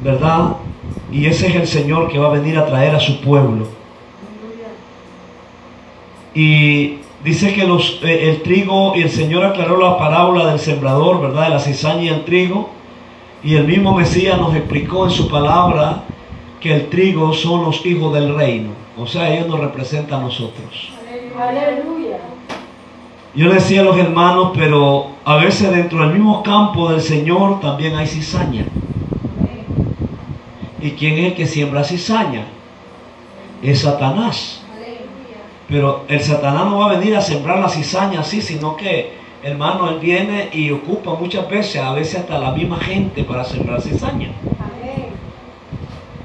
¿verdad? 0.00 0.56
Y 1.12 1.26
ese 1.26 1.46
es 1.46 1.54
el 1.54 1.66
Señor 1.68 2.08
que 2.10 2.18
va 2.18 2.28
a 2.28 2.30
venir 2.30 2.58
a 2.58 2.66
traer 2.66 2.96
a 2.96 3.00
su 3.00 3.20
pueblo. 3.20 3.68
Y 6.34 6.98
dice 7.24 7.54
que 7.54 7.66
los, 7.66 8.00
eh, 8.02 8.30
el 8.30 8.42
trigo, 8.42 8.94
y 8.94 9.02
el 9.02 9.10
Señor 9.10 9.44
aclaró 9.44 9.80
la 9.80 9.98
parábola 9.98 10.46
del 10.46 10.60
sembrador, 10.60 11.20
¿verdad? 11.20 11.44
De 11.44 11.50
la 11.50 11.58
cizaña 11.58 12.02
y 12.02 12.08
el 12.08 12.24
trigo. 12.24 12.70
Y 13.42 13.56
el 13.56 13.66
mismo 13.66 13.94
Mesías 13.94 14.38
nos 14.38 14.54
explicó 14.54 15.06
en 15.06 15.10
su 15.10 15.28
palabra 15.28 16.04
que 16.60 16.74
el 16.74 16.88
trigo 16.88 17.32
son 17.32 17.64
los 17.64 17.84
hijos 17.84 18.14
del 18.14 18.34
reino. 18.34 18.70
O 18.96 19.06
sea, 19.06 19.34
ellos 19.34 19.48
nos 19.48 19.60
representan 19.60 20.20
a 20.20 20.24
nosotros. 20.24 20.90
Aleluya. 21.38 22.18
Yo 23.34 23.48
le 23.48 23.54
decía 23.54 23.80
a 23.80 23.84
los 23.84 23.98
hermanos, 23.98 24.52
pero 24.54 25.08
a 25.24 25.36
veces 25.36 25.70
dentro 25.72 26.00
del 26.00 26.12
mismo 26.12 26.42
campo 26.42 26.90
del 26.90 27.00
Señor 27.00 27.60
también 27.60 27.96
hay 27.96 28.06
cizaña. 28.06 28.66
¿Y 30.80 30.92
quién 30.92 31.18
es 31.18 31.32
el 31.32 31.34
que 31.34 31.46
siembra 31.46 31.82
cizaña? 31.82 32.46
Es 33.62 33.80
Satanás. 33.80 34.63
Pero 35.68 36.04
el 36.08 36.20
Satanás 36.20 36.66
no 36.66 36.78
va 36.78 36.86
a 36.86 36.96
venir 36.98 37.16
a 37.16 37.20
sembrar 37.20 37.58
la 37.58 37.68
cizaña 37.68 38.20
así, 38.20 38.42
sino 38.42 38.76
que, 38.76 39.14
hermano, 39.42 39.88
él 39.88 39.98
viene 39.98 40.50
y 40.52 40.70
ocupa 40.70 41.14
muchas 41.14 41.48
veces, 41.48 41.80
a 41.80 41.92
veces 41.92 42.20
hasta 42.20 42.38
la 42.38 42.52
misma 42.52 42.76
gente 42.78 43.24
para 43.24 43.44
sembrar 43.44 43.80
cizaña. 43.80 44.32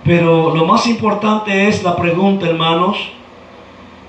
Pero 0.04 0.56
lo 0.56 0.66
más 0.66 0.88
importante 0.88 1.68
es 1.68 1.84
la 1.84 1.96
pregunta, 1.96 2.48
hermanos, 2.48 2.98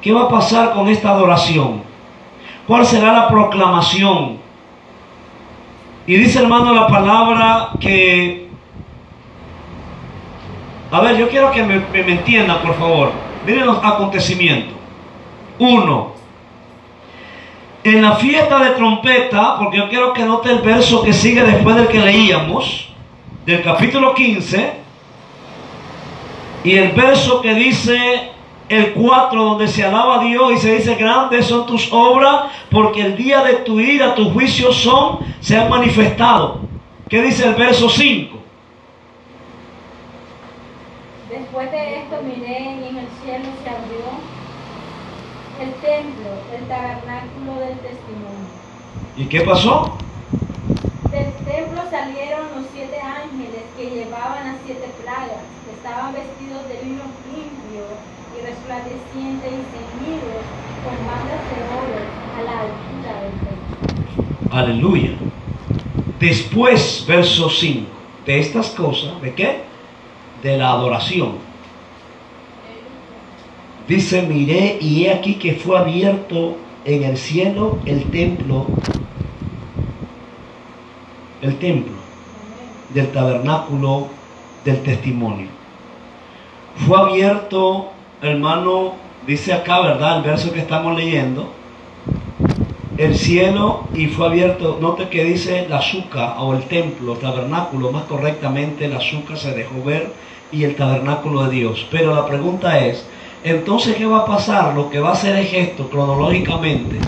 ¿qué 0.01 0.13
va 0.13 0.23
a 0.23 0.29
pasar 0.29 0.73
con 0.73 0.89
esta 0.89 1.11
adoración? 1.11 1.83
¿Cuál 2.67 2.87
será 2.87 3.13
la 3.13 3.29
proclamación? 3.29 4.39
Y 6.07 6.17
dice, 6.17 6.41
hermano, 6.41 6.75
la 6.75 6.87
palabra 6.87 7.71
que... 7.79 8.49
A 10.91 11.01
ver, 11.01 11.17
yo 11.19 11.29
quiero 11.29 11.53
que 11.53 11.63
me, 11.63 11.81
me, 11.93 12.03
me 12.03 12.13
entiendan, 12.13 12.63
por 12.63 12.75
favor. 12.77 13.13
Miren 13.47 13.67
los 13.67 13.79
acontecimientos. 13.85 14.80
Uno, 15.61 16.13
en 17.85 18.01
la 18.01 18.17
fiesta 18.17 18.59
de 18.61 18.71
trompeta, 18.71 19.59
porque 19.59 19.77
yo 19.77 19.91
quiero 19.91 20.15
que 20.15 20.25
note 20.25 20.51
el 20.51 20.61
verso 20.61 21.03
que 21.03 21.13
sigue 21.13 21.43
después 21.43 21.77
del 21.77 21.89
que 21.89 21.99
leíamos, 21.99 22.89
del 23.45 23.63
capítulo 23.63 24.15
15, 24.15 24.73
y 26.65 26.77
el 26.77 26.93
verso 26.93 27.43
que 27.43 27.55
dice 27.55 28.31
el 28.71 28.95
4, 28.95 29.45
donde 29.45 29.69
se 29.69 29.85
alaba 29.85 30.21
a 30.21 30.25
Dios 30.25 30.51
y 30.55 30.57
se 30.57 30.77
dice, 30.77 30.95
grandes 30.95 31.45
son 31.45 31.67
tus 31.67 31.93
obras, 31.93 32.45
porque 32.71 33.03
el 33.03 33.17
día 33.19 33.43
de 33.43 33.57
tu 33.57 33.81
ira, 33.81 34.15
tus 34.15 34.33
juicios 34.33 34.77
son, 34.77 35.19
se 35.41 35.59
han 35.59 35.69
manifestado. 35.69 36.61
¿Qué 37.07 37.21
dice 37.21 37.47
el 37.47 37.55
verso 37.55 37.91
5? 37.91 38.39
Después 41.29 41.71
de 41.71 41.99
esto 41.99 42.17
miré 42.25 42.61
y 42.63 42.89
en 42.89 42.97
el 42.97 43.09
cielo 43.23 43.45
se 43.63 43.69
abrió 43.69 44.41
el 45.61 45.75
templo, 45.75 46.31
el 46.57 46.60
tabernáculo 46.71 47.59
del 47.59 47.79
testimonio. 47.81 48.47
¿Y 49.17 49.27
qué 49.27 49.41
pasó? 49.41 49.99
Del 51.11 51.33
templo 51.45 51.83
salieron 51.91 52.47
los 52.55 52.67
siete 52.73 53.01
ángeles 53.01 53.65
que 53.77 53.91
llevaban 53.91 54.47
las 54.47 54.59
siete 54.65 54.87
plagas, 55.03 55.43
que 55.67 55.73
estaban 55.73 56.13
vestidos 56.13 56.69
de 56.69 56.75
lino 56.85 57.03
limpio 57.27 57.83
y 58.39 58.47
resplandeciente 58.47 59.49
y 59.49 59.67
ceñidos 59.75 60.47
con 60.85 60.95
bandas 61.11 61.43
de 61.51 61.59
oro 61.75 62.07
a 62.39 62.43
la 62.43 62.61
altura 62.61 63.21
del 63.23 63.33
pecho. 63.43 63.77
Aleluya. 64.49 65.11
Después, 66.21 67.05
verso 67.09 67.51
5, 67.51 67.91
de 68.25 68.39
estas 68.39 68.71
cosas, 68.71 69.21
¿de 69.21 69.35
qué? 69.35 69.65
De 70.41 70.57
la 70.57 70.71
adoración. 70.71 71.50
Dice, 73.91 74.23
miré 74.23 74.79
y 74.81 75.07
he 75.07 75.13
aquí 75.13 75.35
que 75.35 75.55
fue 75.55 75.77
abierto 75.77 76.57
en 76.85 77.03
el 77.03 77.17
cielo 77.17 77.81
el 77.87 78.05
templo, 78.05 78.67
el 81.43 81.59
templo 81.59 81.95
del 82.95 83.09
tabernáculo 83.09 84.07
del 84.65 84.81
testimonio. 84.85 85.49
Fue 86.87 87.01
abierto, 87.01 87.89
hermano, 88.23 88.93
dice 89.27 89.53
acá, 89.55 89.81
¿verdad? 89.81 90.19
El 90.19 90.23
verso 90.23 90.53
que 90.53 90.61
estamos 90.61 90.97
leyendo, 90.97 91.53
el 92.97 93.17
cielo 93.17 93.89
y 93.93 94.07
fue 94.07 94.27
abierto, 94.29 94.79
note 94.81 95.09
que 95.09 95.25
dice 95.25 95.67
la 95.69 95.79
azúcar 95.79 96.37
o 96.39 96.55
el 96.55 96.63
templo, 96.63 97.15
tabernáculo, 97.15 97.91
más 97.91 98.05
correctamente 98.05 98.87
la 98.87 98.99
azúcar 98.99 99.37
se 99.37 99.53
dejó 99.53 99.83
ver 99.83 100.13
y 100.53 100.63
el 100.63 100.77
tabernáculo 100.77 101.43
de 101.43 101.57
Dios. 101.57 101.89
Pero 101.91 102.15
la 102.15 102.25
pregunta 102.25 102.79
es, 102.79 103.05
entonces, 103.43 103.97
¿qué 103.97 104.07
va 104.07 104.19
a 104.19 104.27
pasar? 104.27 104.75
Lo 104.75 104.91
que 104.91 105.01
va 105.01 105.11
a 105.11 105.13
hacer 105.13 105.37
es 105.37 105.53
esto, 105.53 105.89
cronológicamente. 105.89 106.99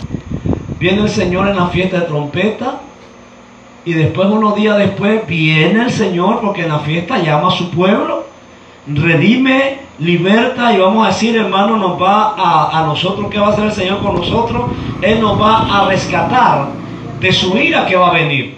Viene 0.79 1.03
el 1.03 1.09
Señor 1.11 1.49
en 1.49 1.57
la 1.57 1.67
fiesta 1.67 2.01
de 2.01 2.07
trompeta 2.07 2.81
y 3.85 3.93
después, 3.93 4.29
unos 4.29 4.55
días 4.55 4.79
después, 4.79 5.27
viene 5.27 5.83
el 5.83 5.91
Señor 5.91 6.41
porque 6.41 6.62
en 6.62 6.71
la 6.71 6.79
fiesta 6.81 7.19
llama 7.19 7.49
a 7.49 7.53
su 7.53 7.71
pueblo, 7.71 8.27
redime, 8.87 9.81
liberta 9.99 10.73
y 10.73 10.79
vamos 10.79 11.05
a 11.05 11.09
decir, 11.09 11.37
hermano, 11.37 11.77
nos 11.77 12.01
va 12.01 12.35
a, 12.37 12.81
a 12.81 12.87
nosotros, 12.87 13.29
¿qué 13.31 13.39
va 13.39 13.49
a 13.49 13.51
hacer 13.51 13.67
el 13.67 13.73
Señor 13.73 14.03
con 14.03 14.15
nosotros? 14.15 14.71
Él 15.03 15.21
nos 15.21 15.41
va 15.41 15.67
a 15.69 15.87
rescatar 15.89 16.69
de 17.21 17.33
su 17.33 17.57
ira 17.57 17.87
que 17.87 17.97
va 17.97 18.09
a 18.09 18.15
venir. 18.15 18.57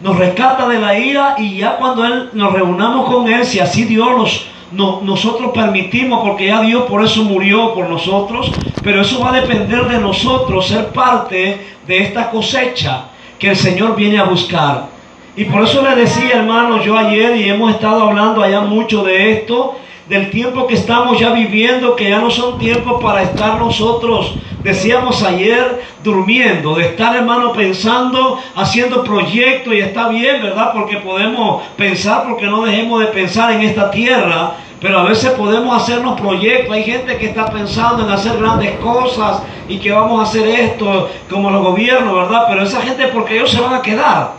Nos 0.00 0.16
rescata 0.16 0.68
de 0.68 0.78
la 0.78 0.96
ira 0.98 1.34
y 1.38 1.58
ya 1.58 1.76
cuando 1.76 2.04
Él 2.04 2.30
nos 2.34 2.52
reunamos 2.52 3.10
con 3.10 3.26
Él, 3.26 3.44
si 3.44 3.58
así 3.58 3.84
Dios 3.84 4.08
nos 4.16 4.46
no- 4.74 5.00
nosotros 5.02 5.52
permitimos, 5.52 6.20
porque 6.26 6.46
ya 6.46 6.60
Dios 6.62 6.84
por 6.84 7.04
eso 7.04 7.22
murió 7.24 7.74
por 7.74 7.88
nosotros, 7.88 8.52
pero 8.82 9.00
eso 9.00 9.20
va 9.20 9.30
a 9.30 9.40
depender 9.40 9.86
de 9.88 9.98
nosotros 9.98 10.66
ser 10.66 10.88
parte 10.88 11.66
de 11.86 11.98
esta 11.98 12.30
cosecha 12.30 13.06
que 13.38 13.50
el 13.50 13.56
Señor 13.56 13.96
viene 13.96 14.18
a 14.18 14.24
buscar. 14.24 14.88
Y 15.36 15.44
por 15.46 15.62
eso 15.64 15.82
le 15.82 15.96
decía, 15.96 16.36
hermano, 16.36 16.82
yo 16.82 16.96
ayer 16.96 17.36
y 17.36 17.48
hemos 17.48 17.72
estado 17.72 18.08
hablando 18.08 18.42
allá 18.42 18.60
mucho 18.60 19.02
de 19.02 19.32
esto, 19.32 19.76
del 20.08 20.30
tiempo 20.30 20.66
que 20.66 20.74
estamos 20.74 21.18
ya 21.18 21.30
viviendo, 21.32 21.96
que 21.96 22.10
ya 22.10 22.18
no 22.18 22.30
son 22.30 22.58
tiempos 22.58 23.02
para 23.02 23.22
estar 23.22 23.58
nosotros, 23.58 24.36
decíamos 24.62 25.22
ayer, 25.22 25.82
durmiendo, 26.02 26.74
de 26.76 26.84
estar, 26.84 27.16
hermano, 27.16 27.52
pensando, 27.52 28.38
haciendo 28.54 29.02
proyectos, 29.02 29.74
y 29.74 29.78
está 29.80 30.08
bien, 30.08 30.42
¿verdad? 30.42 30.72
Porque 30.72 30.98
podemos 30.98 31.62
pensar, 31.76 32.24
porque 32.28 32.46
no 32.46 32.62
dejemos 32.62 33.00
de 33.00 33.06
pensar 33.06 33.50
en 33.52 33.62
esta 33.62 33.90
tierra, 33.90 34.56
pero 34.84 34.98
a 34.98 35.04
veces 35.04 35.30
podemos 35.30 35.74
hacernos 35.82 36.20
proyectos. 36.20 36.74
Hay 36.74 36.84
gente 36.84 37.16
que 37.16 37.28
está 37.28 37.46
pensando 37.46 38.04
en 38.04 38.10
hacer 38.10 38.36
grandes 38.36 38.78
cosas 38.80 39.40
y 39.66 39.78
que 39.78 39.90
vamos 39.90 40.20
a 40.20 40.24
hacer 40.24 40.46
esto 40.46 41.08
como 41.30 41.50
los 41.50 41.62
gobiernos, 41.62 42.14
¿verdad? 42.14 42.44
Pero 42.50 42.64
esa 42.64 42.82
gente, 42.82 43.06
porque 43.06 43.36
ellos 43.36 43.50
se 43.50 43.62
van 43.62 43.72
a 43.72 43.80
quedar. 43.80 44.32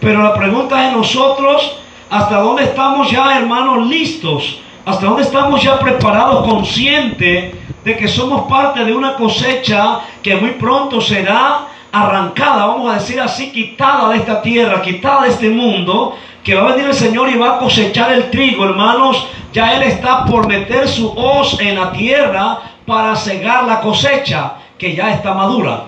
Pero 0.00 0.20
la 0.20 0.34
pregunta 0.34 0.84
es 0.84 0.96
nosotros, 0.96 1.78
¿hasta 2.10 2.40
dónde 2.40 2.64
estamos 2.64 3.08
ya, 3.08 3.38
hermanos, 3.38 3.86
listos? 3.86 4.62
¿Hasta 4.84 5.06
dónde 5.06 5.22
estamos 5.22 5.62
ya 5.62 5.78
preparados, 5.78 6.44
conscientes 6.44 7.54
de 7.84 7.96
que 7.96 8.08
somos 8.08 8.50
parte 8.50 8.84
de 8.84 8.92
una 8.92 9.14
cosecha 9.14 10.00
que 10.20 10.34
muy 10.34 10.50
pronto 10.54 11.00
será 11.00 11.68
arrancada, 11.92 12.66
vamos 12.66 12.90
a 12.90 12.94
decir 12.94 13.20
así, 13.20 13.52
quitada 13.52 14.10
de 14.10 14.16
esta 14.16 14.42
tierra, 14.42 14.82
quitada 14.82 15.22
de 15.22 15.28
este 15.28 15.50
mundo, 15.50 16.16
que 16.48 16.54
va 16.54 16.70
a 16.70 16.72
venir 16.72 16.86
el 16.86 16.94
Señor 16.94 17.28
y 17.28 17.36
va 17.36 17.56
a 17.56 17.58
cosechar 17.58 18.10
el 18.10 18.30
trigo, 18.30 18.64
hermanos, 18.64 19.28
ya 19.52 19.76
Él 19.76 19.82
está 19.82 20.24
por 20.24 20.48
meter 20.48 20.88
su 20.88 21.12
hoz 21.14 21.60
en 21.60 21.78
la 21.78 21.92
tierra 21.92 22.60
para 22.86 23.14
cegar 23.16 23.64
la 23.64 23.82
cosecha, 23.82 24.54
que 24.78 24.94
ya 24.94 25.12
está 25.12 25.34
madura. 25.34 25.84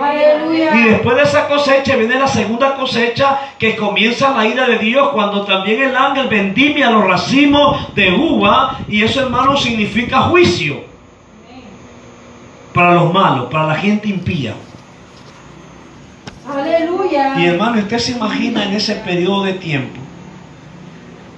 Aleluya. 0.00 0.74
Y 0.76 0.84
después 0.84 1.14
de 1.14 1.24
esa 1.24 1.46
cosecha 1.46 1.94
viene 1.96 2.18
la 2.18 2.26
segunda 2.26 2.74
cosecha 2.74 3.38
que 3.58 3.76
comienza 3.76 4.34
la 4.34 4.46
ira 4.46 4.66
de 4.66 4.78
Dios 4.78 5.10
cuando 5.10 5.42
también 5.42 5.82
el 5.82 5.94
ángel 5.94 6.28
vendimia 6.28 6.88
los 6.88 7.04
racimos 7.04 7.94
de 7.94 8.10
uva 8.10 8.78
y 8.88 9.02
eso 9.02 9.20
hermano 9.20 9.58
significa 9.58 10.22
juicio 10.22 10.84
para 12.72 12.94
los 12.94 13.12
malos, 13.12 13.50
para 13.50 13.66
la 13.66 13.74
gente 13.74 14.08
impía. 14.08 14.54
Aleluya. 16.48 17.38
Y 17.38 17.44
hermano, 17.46 17.78
usted 17.78 17.98
se 17.98 18.12
imagina 18.12 18.64
en 18.64 18.74
ese 18.74 18.94
periodo 18.96 19.44
de 19.44 19.54
tiempo, 19.54 20.00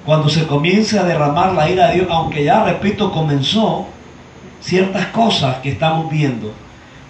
cuando 0.07 0.29
se 0.29 0.47
comience 0.47 0.99
a 0.99 1.05
derramar 1.05 1.53
la 1.53 1.69
ira 1.69 1.89
de 1.89 1.95
Dios, 1.97 2.07
aunque 2.11 2.45
ya, 2.45 2.65
repito, 2.65 3.11
comenzó 3.11 3.87
ciertas 4.61 5.07
cosas 5.07 5.57
que 5.59 5.71
estamos 5.71 6.11
viendo. 6.11 6.53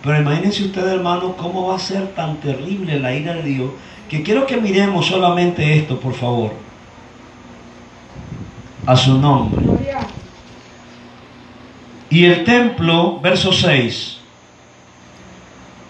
Pero 0.02 0.20
imagínense 0.20 0.64
ustedes, 0.64 0.94
hermano, 0.94 1.36
cómo 1.36 1.68
va 1.68 1.76
a 1.76 1.78
ser 1.78 2.08
tan 2.14 2.36
terrible 2.36 2.98
la 2.98 3.14
ira 3.14 3.34
de 3.34 3.42
Dios, 3.42 3.70
que 4.08 4.22
quiero 4.22 4.46
que 4.46 4.56
miremos 4.56 5.06
solamente 5.06 5.76
esto, 5.76 6.00
por 6.00 6.14
favor. 6.14 6.52
A 8.86 8.96
su 8.96 9.18
nombre. 9.18 9.62
Y 12.08 12.24
el 12.24 12.44
templo, 12.44 13.20
verso 13.20 13.52
6. 13.52 14.19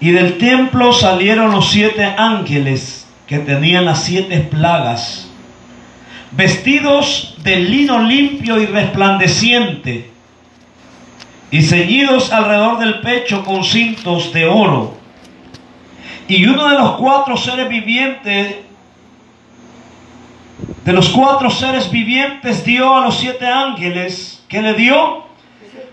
Y 0.00 0.12
del 0.12 0.38
templo 0.38 0.94
salieron 0.94 1.50
los 1.50 1.70
siete 1.70 2.04
ángeles 2.04 3.06
que 3.26 3.38
tenían 3.38 3.84
las 3.84 4.02
siete 4.02 4.38
plagas, 4.38 5.28
vestidos 6.32 7.36
de 7.42 7.56
lino 7.56 8.00
limpio 8.00 8.58
y 8.58 8.66
resplandeciente, 8.66 10.10
y 11.50 11.62
ceñidos 11.62 12.32
alrededor 12.32 12.78
del 12.78 13.00
pecho 13.00 13.44
con 13.44 13.62
cintos 13.62 14.32
de 14.32 14.46
oro. 14.46 14.94
Y 16.28 16.46
uno 16.46 16.68
de 16.68 16.78
los 16.78 16.92
cuatro 16.92 17.36
seres 17.36 17.68
vivientes, 17.68 18.56
de 20.84 20.92
los 20.92 21.10
cuatro 21.10 21.50
seres 21.50 21.90
vivientes 21.90 22.64
dio 22.64 22.96
a 22.96 23.04
los 23.04 23.18
siete 23.18 23.46
ángeles, 23.46 24.42
que 24.48 24.62
le 24.62 24.74
dio? 24.74 25.28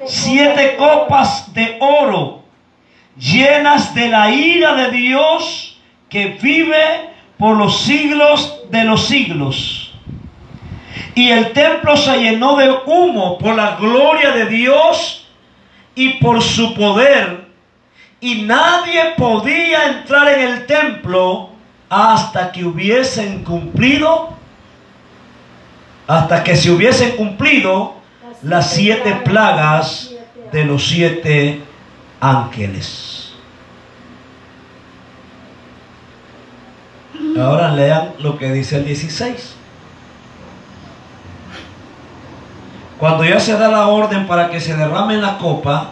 siete 0.06 0.76
copas 0.78 1.54
de 1.54 1.78
oro 1.82 2.47
llenas 3.20 3.94
de 3.94 4.10
la 4.10 4.32
ira 4.32 4.76
de 4.76 4.92
Dios 4.92 5.78
que 6.10 6.38
vive 6.42 7.10
por 7.38 7.58
los 7.58 7.82
siglos 7.82 8.62
de 8.70 8.84
los 8.84 9.06
siglos. 9.06 9.94
Y 11.16 11.30
el 11.30 11.52
templo 11.52 11.98
se 11.98 12.18
llenó 12.20 12.56
de 12.58 12.70
humo 12.86 13.38
por 13.38 13.56
la 13.56 13.76
gloria 13.76 14.32
de 14.32 14.46
Dios 14.46 15.28
y 15.96 16.10
por 16.20 16.42
su 16.42 16.74
poder. 16.76 17.48
Y 18.20 18.44
nadie 18.44 19.14
podía 19.18 19.88
entrar 19.88 20.28
en 20.30 20.40
el 20.42 20.66
templo 20.66 21.50
hasta 21.90 22.52
que 22.52 22.66
hubiesen 22.66 23.44
cumplido, 23.44 24.30
hasta 26.08 26.44
que 26.44 26.56
se 26.56 26.72
hubiesen 26.72 27.12
cumplido 27.12 27.96
las 28.44 28.72
siete 28.72 29.14
plagas 29.24 30.14
de 30.52 30.66
los 30.66 30.88
siete 30.88 31.62
ángeles. 32.20 33.34
Ahora 37.40 37.72
lean 37.72 38.14
lo 38.20 38.38
que 38.38 38.52
dice 38.52 38.78
el 38.78 38.86
16. 38.86 39.56
Cuando 42.98 43.24
ya 43.24 43.40
se 43.40 43.54
da 43.54 43.68
la 43.68 43.88
orden 43.88 44.26
para 44.26 44.50
que 44.50 44.60
se 44.60 44.76
derrame 44.76 45.18
la 45.18 45.38
copa, 45.38 45.92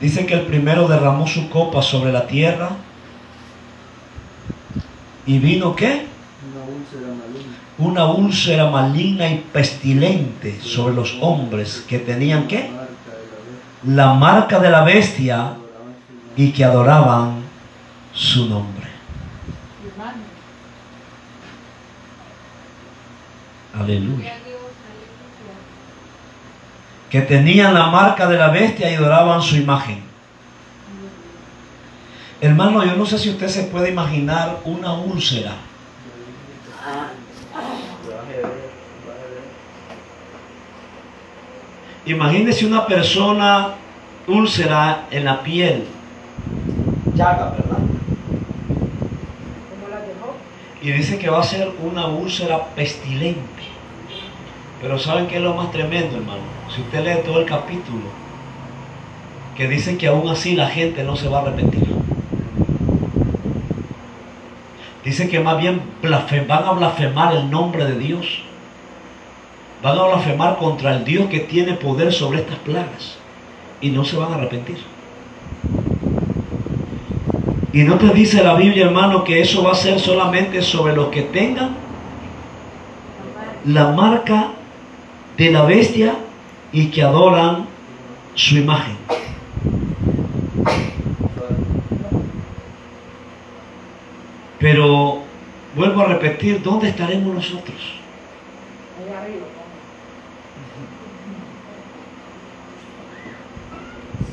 dice 0.00 0.24
que 0.24 0.34
el 0.34 0.42
primero 0.42 0.88
derramó 0.88 1.26
su 1.26 1.50
copa 1.50 1.82
sobre 1.82 2.12
la 2.12 2.26
tierra. 2.26 2.70
¿Y 5.26 5.38
vino 5.38 5.76
qué? 5.76 6.06
Una 7.78 8.06
úlcera 8.06 8.70
maligna 8.70 9.28
y 9.28 9.44
pestilente 9.52 10.58
sobre 10.62 10.94
los 10.94 11.18
hombres 11.20 11.84
que 11.86 11.98
tenían 11.98 12.48
qué? 12.48 12.70
La 13.86 14.14
marca 14.14 14.58
de 14.58 14.70
la 14.70 14.82
bestia 14.82 15.54
y 16.36 16.50
que 16.50 16.64
adoraban 16.64 17.42
su 18.12 18.46
nombre. 18.48 18.86
Aleluya. 23.78 24.34
Que 27.10 27.20
tenían 27.20 27.74
la 27.74 27.86
marca 27.86 28.26
de 28.26 28.36
la 28.36 28.48
bestia 28.48 28.90
y 28.90 28.94
adoraban 28.94 29.40
su 29.40 29.56
imagen. 29.56 30.02
Hermano, 32.40 32.84
yo 32.84 32.96
no 32.96 33.06
sé 33.06 33.18
si 33.18 33.30
usted 33.30 33.48
se 33.48 33.64
puede 33.64 33.90
imaginar 33.90 34.60
una 34.64 34.92
úlcera. 34.94 35.52
Imagínese 42.06 42.64
una 42.64 42.86
persona 42.86 43.74
úlcera 44.28 45.06
en 45.10 45.24
la 45.24 45.42
piel. 45.42 45.84
Llaga, 47.14 47.50
¿verdad? 47.50 47.78
Como 49.68 49.88
la 49.90 50.00
dejó. 50.00 50.36
Y 50.80 50.92
dice 50.92 51.18
que 51.18 51.28
va 51.28 51.40
a 51.40 51.42
ser 51.42 51.68
una 51.82 52.06
úlcera 52.06 52.64
pestilente. 52.76 53.40
Pero 54.80 54.98
¿saben 55.00 55.26
qué 55.26 55.36
es 55.36 55.42
lo 55.42 55.54
más 55.54 55.72
tremendo, 55.72 56.16
hermano? 56.16 56.42
Si 56.72 56.80
usted 56.80 57.04
lee 57.04 57.22
todo 57.24 57.40
el 57.40 57.46
capítulo, 57.46 58.04
que 59.56 59.66
dice 59.66 59.96
que 59.96 60.06
aún 60.06 60.28
así 60.28 60.54
la 60.54 60.68
gente 60.68 61.02
no 61.02 61.16
se 61.16 61.28
va 61.28 61.38
a 61.38 61.42
arrepentir. 61.42 61.86
Dice 65.04 65.28
que 65.28 65.40
más 65.40 65.58
bien 65.58 65.82
van 66.46 66.64
a 66.64 66.72
blasfemar 66.72 67.34
el 67.34 67.50
nombre 67.50 67.84
de 67.84 67.98
Dios. 67.98 68.45
Van 69.86 69.96
a 69.96 70.02
blasfemar 70.02 70.56
contra 70.56 70.96
el 70.96 71.04
Dios 71.04 71.28
que 71.28 71.38
tiene 71.38 71.74
poder 71.74 72.12
sobre 72.12 72.40
estas 72.40 72.58
plagas. 72.58 73.18
Y 73.80 73.90
no 73.90 74.04
se 74.04 74.16
van 74.16 74.32
a 74.32 74.34
arrepentir. 74.34 74.78
Y 77.72 77.84
no 77.84 77.94
te 77.94 78.08
dice 78.08 78.42
la 78.42 78.54
Biblia, 78.54 78.86
hermano, 78.86 79.22
que 79.22 79.40
eso 79.40 79.62
va 79.62 79.70
a 79.70 79.74
ser 79.76 80.00
solamente 80.00 80.60
sobre 80.60 80.96
los 80.96 81.06
que 81.10 81.22
tengan 81.22 81.76
la 83.64 83.92
marca 83.92 84.48
de 85.36 85.52
la 85.52 85.62
bestia 85.62 86.16
y 86.72 86.86
que 86.86 87.04
adoran 87.04 87.66
su 88.34 88.56
imagen. 88.56 88.96
Pero 94.58 95.18
vuelvo 95.76 96.00
a 96.00 96.06
repetir, 96.06 96.60
¿dónde 96.60 96.88
estaremos 96.88 97.32
nosotros? 97.32 97.76
Allá 98.98 99.20
arriba. 99.22 99.46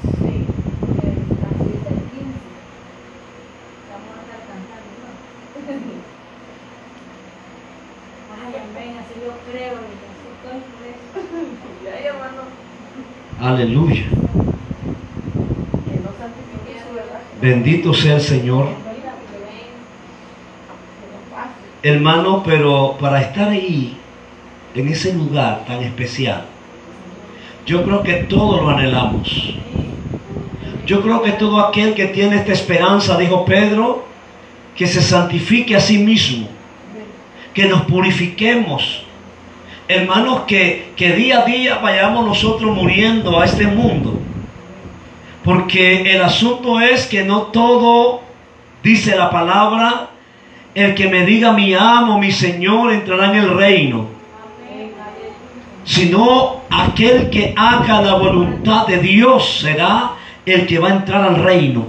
Sí, 0.03 0.29
eh, 0.29 1.17
así 1.49 1.69
es 1.69 1.83
el 1.91 1.99
15. 2.11 2.39
Vamos 3.89 4.13
a 4.15 4.21
estar 4.21 4.39
cantando, 4.47 4.91
¿no? 5.01 5.09
Ay, 8.35 8.51
amén, 8.63 8.91
así 8.99 9.13
yo 9.19 9.31
creo 9.51 9.73
en 9.73 9.85
eso. 9.93 10.25
Estoy 10.33 10.59
preso. 10.79 11.05
Ay, 11.97 12.03
hermano. 12.05 12.41
Aleluya. 13.63 14.03
Bendito 17.41 17.93
sea 17.93 18.15
el 18.15 18.21
Señor. 18.21 18.67
Hermano, 21.81 22.43
pero 22.45 22.97
para 22.99 23.21
estar 23.21 23.49
ahí, 23.49 23.95
en 24.75 24.87
ese 24.89 25.13
lugar 25.13 25.63
tan 25.65 25.81
especial, 25.81 26.45
yo 27.65 27.83
creo 27.85 28.03
que 28.03 28.15
todos 28.23 28.61
lo 28.61 28.69
anhelamos. 28.69 29.55
Yo 30.85 31.01
creo 31.01 31.21
que 31.21 31.31
todo 31.31 31.61
aquel 31.61 31.93
que 31.93 32.07
tiene 32.07 32.35
esta 32.35 32.51
esperanza, 32.51 33.17
dijo 33.17 33.45
Pedro, 33.45 34.05
que 34.75 34.87
se 34.87 35.01
santifique 35.01 35.73
a 35.73 35.79
sí 35.79 35.99
mismo, 35.99 36.49
que 37.53 37.65
nos 37.65 37.83
purifiquemos. 37.83 39.05
Hermanos, 39.87 40.41
que, 40.47 40.93
que 40.95 41.11
día 41.13 41.39
a 41.39 41.45
día 41.45 41.79
vayamos 41.79 42.25
nosotros 42.25 42.75
muriendo 42.75 43.39
a 43.39 43.45
este 43.45 43.67
mundo. 43.67 44.19
Porque 45.43 46.13
el 46.13 46.21
asunto 46.21 46.79
es 46.79 47.05
que 47.05 47.23
no 47.23 47.43
todo, 47.43 48.21
dice 48.81 49.15
la 49.15 49.29
palabra, 49.29 50.09
el 50.73 50.95
que 50.95 51.07
me 51.09 51.25
diga 51.25 51.51
mi 51.51 51.73
amo, 51.73 52.17
mi 52.17 52.31
Señor, 52.31 52.93
entrará 52.93 53.29
en 53.31 53.35
el 53.43 53.57
reino. 53.57 54.07
Sino 55.83 56.61
aquel 56.69 57.29
que 57.29 57.53
haga 57.57 58.01
la 58.01 58.15
voluntad 58.15 58.87
de 58.87 58.99
Dios 58.99 59.59
será 59.59 60.11
el 60.45 60.65
que 60.65 60.79
va 60.79 60.89
a 60.89 60.93
entrar 60.93 61.23
al 61.23 61.43
reino. 61.43 61.87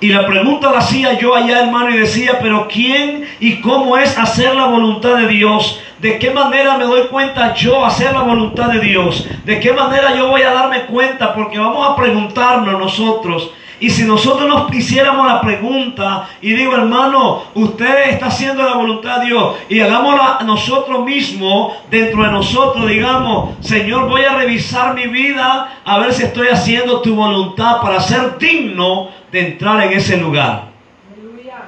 Y 0.00 0.08
la 0.08 0.26
pregunta 0.26 0.70
la 0.70 0.78
hacía 0.78 1.18
yo 1.18 1.34
allá, 1.34 1.60
hermano, 1.60 1.90
y 1.90 1.98
decía, 1.98 2.38
pero 2.40 2.68
¿quién 2.68 3.24
y 3.38 3.60
cómo 3.60 3.98
es 3.98 4.16
hacer 4.16 4.54
la 4.54 4.66
voluntad 4.66 5.16
de 5.16 5.28
Dios? 5.28 5.80
¿De 6.00 6.18
qué 6.18 6.30
manera 6.30 6.78
me 6.78 6.84
doy 6.84 7.02
cuenta 7.08 7.54
yo 7.54 7.84
hacer 7.84 8.14
la 8.14 8.22
voluntad 8.22 8.68
de 8.68 8.80
Dios? 8.80 9.26
¿De 9.44 9.60
qué 9.60 9.72
manera 9.72 10.16
yo 10.16 10.28
voy 10.28 10.42
a 10.42 10.52
darme 10.52 10.86
cuenta? 10.86 11.34
Porque 11.34 11.58
vamos 11.58 11.86
a 11.86 11.94
preguntarnos 11.94 12.78
nosotros. 12.78 13.52
Y 13.80 13.88
si 13.88 14.04
nosotros 14.04 14.46
nos 14.46 14.74
hiciéramos 14.74 15.26
la 15.26 15.40
pregunta 15.40 16.28
y 16.42 16.52
digo, 16.52 16.74
hermano, 16.74 17.44
usted 17.54 18.10
está 18.10 18.26
haciendo 18.26 18.62
la 18.62 18.74
voluntad 18.74 19.20
de 19.20 19.26
Dios 19.26 19.56
y 19.70 19.80
hagámosla 19.80 20.40
nosotros 20.44 21.02
mismos, 21.04 21.72
dentro 21.90 22.22
de 22.22 22.30
nosotros, 22.30 22.86
digamos, 22.86 23.56
Señor, 23.64 24.08
voy 24.08 24.22
a 24.22 24.36
revisar 24.36 24.94
mi 24.94 25.06
vida 25.06 25.80
a 25.82 25.98
ver 25.98 26.12
si 26.12 26.24
estoy 26.24 26.48
haciendo 26.48 27.00
tu 27.00 27.14
voluntad 27.14 27.80
para 27.80 28.00
ser 28.00 28.36
digno 28.38 29.08
de 29.32 29.48
entrar 29.48 29.82
en 29.82 29.92
ese 29.94 30.18
lugar. 30.18 30.68
Aleluya. 31.14 31.64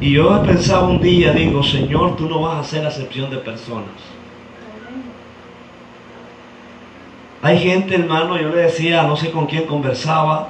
Y 0.00 0.12
yo 0.12 0.36
he 0.36 0.46
pensado 0.46 0.88
un 0.88 1.00
día, 1.00 1.32
digo, 1.32 1.62
Señor, 1.62 2.16
tú 2.16 2.28
no 2.28 2.42
vas 2.42 2.56
a 2.56 2.60
hacer 2.60 2.86
acepción 2.86 3.30
de 3.30 3.38
personas. 3.38 3.88
Hay 7.42 7.58
gente, 7.58 7.94
hermano, 7.94 8.38
yo 8.38 8.50
le 8.50 8.62
decía, 8.62 9.04
no 9.04 9.16
sé 9.16 9.30
con 9.30 9.46
quién 9.46 9.64
conversaba, 9.66 10.48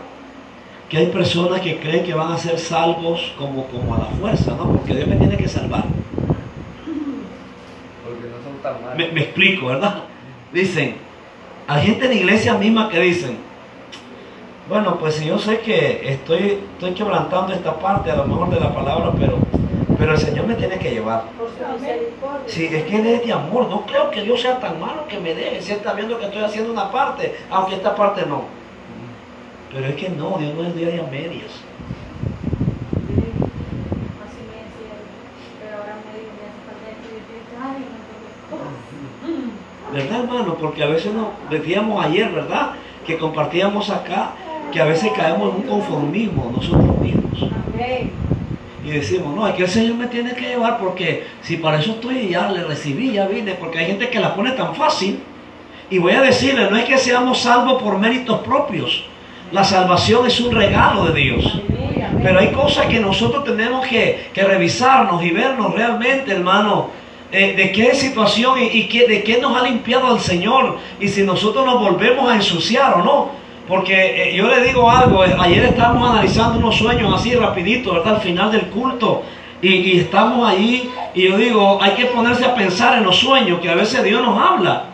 que 0.89 0.99
hay 0.99 1.07
personas 1.07 1.61
que 1.61 1.79
creen 1.79 2.05
que 2.05 2.15
van 2.15 2.33
a 2.33 2.39
ser 2.39 2.59
salvos 2.59 3.35
como, 3.39 3.67
como 3.67 3.95
a 3.95 3.99
la 3.99 4.07
fuerza, 4.07 4.55
¿no? 4.57 4.73
Porque 4.73 4.95
Dios 4.95 5.09
me 5.09 5.17
tiene 5.17 5.37
que 5.37 5.49
salvar. 5.49 5.85
Porque 8.05 8.29
no 8.29 8.43
son 8.43 8.63
tan 8.63 8.81
malos. 8.83 8.97
Me, 8.97 9.13
me 9.13 9.21
explico, 9.23 9.67
¿verdad? 9.67 10.05
Dicen, 10.53 10.97
hay 11.69 11.87
gente 11.87 12.05
en 12.05 12.11
la 12.11 12.17
iglesia 12.17 12.55
misma 12.55 12.89
que 12.89 13.01
dicen, 13.01 13.37
bueno, 14.69 14.99
pues 14.99 15.25
yo 15.25 15.39
sé 15.39 15.61
que 15.61 16.13
estoy, 16.13 16.65
estoy 16.73 16.93
quebrantando 16.93 17.53
esta 17.53 17.79
parte 17.79 18.11
a 18.11 18.17
lo 18.17 18.25
mejor 18.25 18.51
de 18.51 18.59
la 18.59 18.75
palabra, 18.75 19.13
pero, 19.17 19.39
pero 19.97 20.13
el 20.13 20.19
Señor 20.19 20.47
me 20.47 20.55
tiene 20.55 20.77
que 20.79 20.91
llevar. 20.91 21.25
Misericordia. 21.73 22.41
Sí, 22.47 22.67
es 22.67 22.85
que 22.85 22.97
Él 22.97 23.07
es 23.07 23.25
de 23.25 23.33
amor. 23.33 23.69
No 23.69 23.87
creo 23.87 24.11
que 24.11 24.23
Dios 24.23 24.41
sea 24.41 24.59
tan 24.59 24.81
malo 24.81 25.07
que 25.07 25.21
me 25.21 25.35
deje. 25.35 25.63
Si 25.63 25.71
Él 25.71 25.79
está 25.79 25.93
viendo 25.93 26.19
que 26.19 26.27
estoy 26.27 26.43
haciendo 26.43 26.73
una 26.73 26.91
parte, 26.91 27.37
aunque 27.49 27.77
esta 27.77 27.95
parte 27.95 28.27
no. 28.27 28.43
Pero 29.73 29.87
es 29.87 29.95
que 29.95 30.09
no, 30.09 30.37
Dios 30.39 30.55
no 30.55 30.65
es 30.65 30.75
Dios 30.75 30.93
de 30.93 31.01
a 31.01 31.05
medias. 31.05 31.53
¿Verdad, 39.93 40.21
hermano? 40.21 40.55
Porque 40.55 40.83
a 40.83 40.89
veces 40.89 41.13
nos 41.13 41.29
decíamos 41.49 42.05
ayer, 42.05 42.31
¿verdad? 42.33 42.73
Que 43.07 43.17
compartíamos 43.17 43.89
acá 43.91 44.33
que 44.73 44.81
a 44.81 44.85
veces 44.85 45.11
caemos 45.17 45.51
en 45.51 45.57
un 45.57 45.63
conformismo 45.63 46.51
nosotros 46.55 46.99
mismos. 47.01 47.51
Y 48.85 48.91
decimos, 48.91 49.35
no, 49.35 49.53
que 49.55 49.65
el 49.65 49.69
Señor 49.69 49.97
me 49.97 50.07
tiene 50.07 50.33
que 50.35 50.49
llevar 50.49 50.79
porque 50.79 51.27
si 51.43 51.57
para 51.57 51.81
eso 51.81 51.93
estoy 51.93 52.29
ya 52.29 52.51
le 52.51 52.63
recibí, 52.63 53.13
ya 53.13 53.27
vine, 53.27 53.53
porque 53.55 53.79
hay 53.81 53.87
gente 53.87 54.09
que 54.11 54.21
la 54.21 54.35
pone 54.35 54.53
tan 54.53 54.75
fácil. 54.75 55.21
Y 55.91 55.99
voy 55.99 56.13
a 56.13 56.21
decirle, 56.23 56.69
no 56.71 56.77
es 56.77 56.85
que 56.85 56.99
seamos 56.99 57.39
salvos 57.39 57.83
por 57.83 57.99
méritos 57.99 58.41
propios. 58.41 59.05
La 59.53 59.63
salvación 59.65 60.27
es 60.27 60.41
un 60.41 60.53
regalo 60.55 61.07
de 61.07 61.21
Dios. 61.21 61.61
Pero 62.23 62.39
hay 62.41 62.49
cosas 62.49 62.87
que 62.87 62.99
nosotros 63.01 63.45
tenemos 63.45 63.87
que, 63.87 64.29
que 64.33 64.43
revisarnos 64.43 65.23
y 65.23 65.31
vernos 65.31 65.73
realmente, 65.75 66.33
hermano, 66.33 66.89
eh, 67.33 67.55
de 67.57 67.73
qué 67.73 67.95
situación 67.95 68.59
y, 68.61 68.65
y 68.79 68.89
qué- 68.89 69.07
de 69.07 69.23
qué 69.23 69.39
nos 69.41 69.57
ha 69.57 69.65
limpiado 69.65 70.15
el 70.15 70.21
Señor 70.21 70.79
y 71.01 71.09
si 71.09 71.23
nosotros 71.23 71.65
nos 71.67 71.81
volvemos 71.81 72.29
a 72.31 72.35
ensuciar 72.37 72.95
o 72.95 73.05
no. 73.05 73.46
Porque 73.69 74.31
eh, 74.31 74.37
yo 74.37 74.47
le 74.49 74.61
digo 74.63 74.91
algo, 74.91 75.25
eh, 75.25 75.35
ayer 75.39 75.65
estábamos 75.65 76.11
analizando 76.11 76.59
unos 76.59 76.77
sueños 76.77 77.13
así 77.15 77.35
rapidito, 77.35 77.95
¿verdad? 77.95 78.17
Al 78.17 78.21
final 78.21 78.53
del 78.53 78.67
culto. 78.69 79.23
Y, 79.61 79.69
y 79.69 79.99
estamos 80.01 80.49
ahí 80.49 80.91
y 81.15 81.23
yo 81.29 81.37
digo, 81.37 81.79
hay 81.81 81.93
que 81.93 82.07
ponerse 82.07 82.45
a 82.45 82.55
pensar 82.55 82.99
en 82.99 83.05
los 83.05 83.17
sueños, 83.17 83.59
que 83.61 83.71
a 83.71 83.75
veces 83.75 84.05
Dios 84.05 84.23
nos 84.23 84.39
habla. 84.39 84.86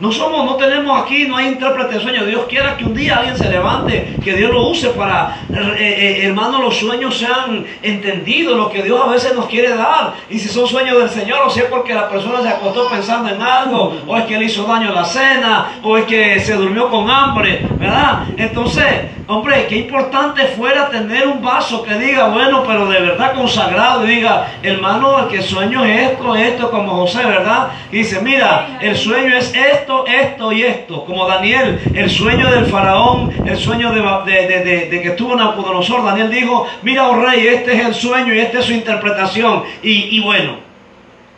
No 0.00 0.10
somos, 0.10 0.44
no 0.44 0.56
tenemos 0.56 1.00
aquí, 1.00 1.24
no 1.28 1.36
hay 1.36 1.46
intérprete 1.46 1.94
de 1.94 2.00
sueños. 2.00 2.26
Dios 2.26 2.46
quiera 2.48 2.76
que 2.76 2.84
un 2.84 2.94
día 2.94 3.18
alguien 3.18 3.38
se 3.38 3.48
levante, 3.48 4.16
que 4.24 4.34
Dios 4.34 4.52
lo 4.52 4.68
use 4.68 4.88
para, 4.88 5.36
eh, 5.52 5.76
eh, 5.78 6.26
hermano, 6.26 6.60
los 6.60 6.76
sueños 6.76 7.16
sean 7.16 7.64
entendidos, 7.80 8.56
lo 8.56 8.70
que 8.70 8.82
Dios 8.82 9.00
a 9.00 9.08
veces 9.08 9.36
nos 9.36 9.46
quiere 9.46 9.76
dar. 9.76 10.14
Y 10.28 10.40
si 10.40 10.48
son 10.48 10.66
sueños 10.66 10.98
del 10.98 11.10
Señor, 11.10 11.46
o 11.46 11.50
sea, 11.50 11.70
porque 11.70 11.94
la 11.94 12.08
persona 12.08 12.42
se 12.42 12.48
acostó 12.48 12.88
pensando 12.88 13.28
en 13.28 13.40
algo, 13.40 13.96
o 14.04 14.16
es 14.16 14.24
que 14.24 14.36
le 14.36 14.46
hizo 14.46 14.64
daño 14.64 14.90
a 14.90 14.94
la 14.94 15.04
cena, 15.04 15.78
o 15.82 15.96
es 15.96 16.06
que 16.06 16.40
se 16.40 16.54
durmió 16.54 16.90
con 16.90 17.08
hambre, 17.08 17.64
¿verdad? 17.78 18.24
Entonces, 18.36 18.84
hombre, 19.26 19.66
qué 19.68 19.76
importante 19.76 20.44
fuera 20.48 20.88
tener 20.90 21.26
un 21.26 21.42
vaso 21.42 21.82
que 21.82 21.94
diga, 21.94 22.28
bueno, 22.28 22.62
pero 22.66 22.86
de 22.86 23.00
verdad 23.00 23.34
consagrado, 23.34 24.04
y 24.04 24.16
diga, 24.16 24.48
hermano, 24.62 25.20
el 25.20 25.28
que 25.28 25.40
sueño 25.42 25.84
es 25.84 26.10
esto, 26.12 26.34
esto, 26.36 26.70
como 26.70 26.92
José, 26.96 27.24
¿verdad? 27.24 27.68
Y 27.90 27.98
dice, 27.98 28.20
mira, 28.20 28.78
el 28.80 28.96
sueño 28.96 29.34
es 29.36 29.54
esto, 29.54 30.06
esto 30.06 30.52
y 30.52 30.62
esto. 30.62 31.04
Como 31.04 31.26
Daniel, 31.26 31.80
el 31.94 32.10
sueño 32.10 32.50
del 32.50 32.66
faraón, 32.66 33.30
el 33.46 33.56
sueño 33.56 33.92
de, 33.92 34.02
de- 34.30 34.46
de- 34.46 34.64
de- 34.64 34.90
de 34.90 35.02
que 35.02 35.10
tuvo 35.10 35.34
Nabucodonosor. 35.36 36.04
Daniel 36.04 36.30
dijo, 36.30 36.66
mira, 36.82 37.08
oh 37.08 37.16
rey, 37.16 37.46
este 37.46 37.74
es 37.74 37.86
el 37.86 37.94
sueño 37.94 38.34
y 38.34 38.40
esta 38.40 38.58
es 38.58 38.64
su 38.66 38.72
interpretación. 38.72 39.62
Y, 39.82 40.16
y 40.16 40.20
bueno, 40.20 40.56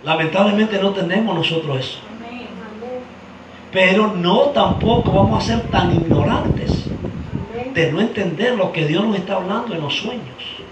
lamentablemente 0.03 0.79
no 0.81 0.91
tenemos 0.91 1.35
nosotros 1.35 1.79
eso. 1.79 1.99
Pero 3.73 4.13
no 4.17 4.39
tampoco 4.55 5.13
vamos 5.13 5.43
a 5.45 5.47
ser 5.47 5.61
tan 5.71 5.93
ignorantes. 5.93 6.86
De 7.75 7.93
no 7.93 8.01
entender 8.01 8.55
lo 8.55 8.73
que 8.73 8.87
Dios 8.87 9.05
nos 9.05 9.17
está 9.17 9.37
hablando 9.37 9.75
en 9.75 9.81
los 9.83 9.95
sueños. 9.95 10.63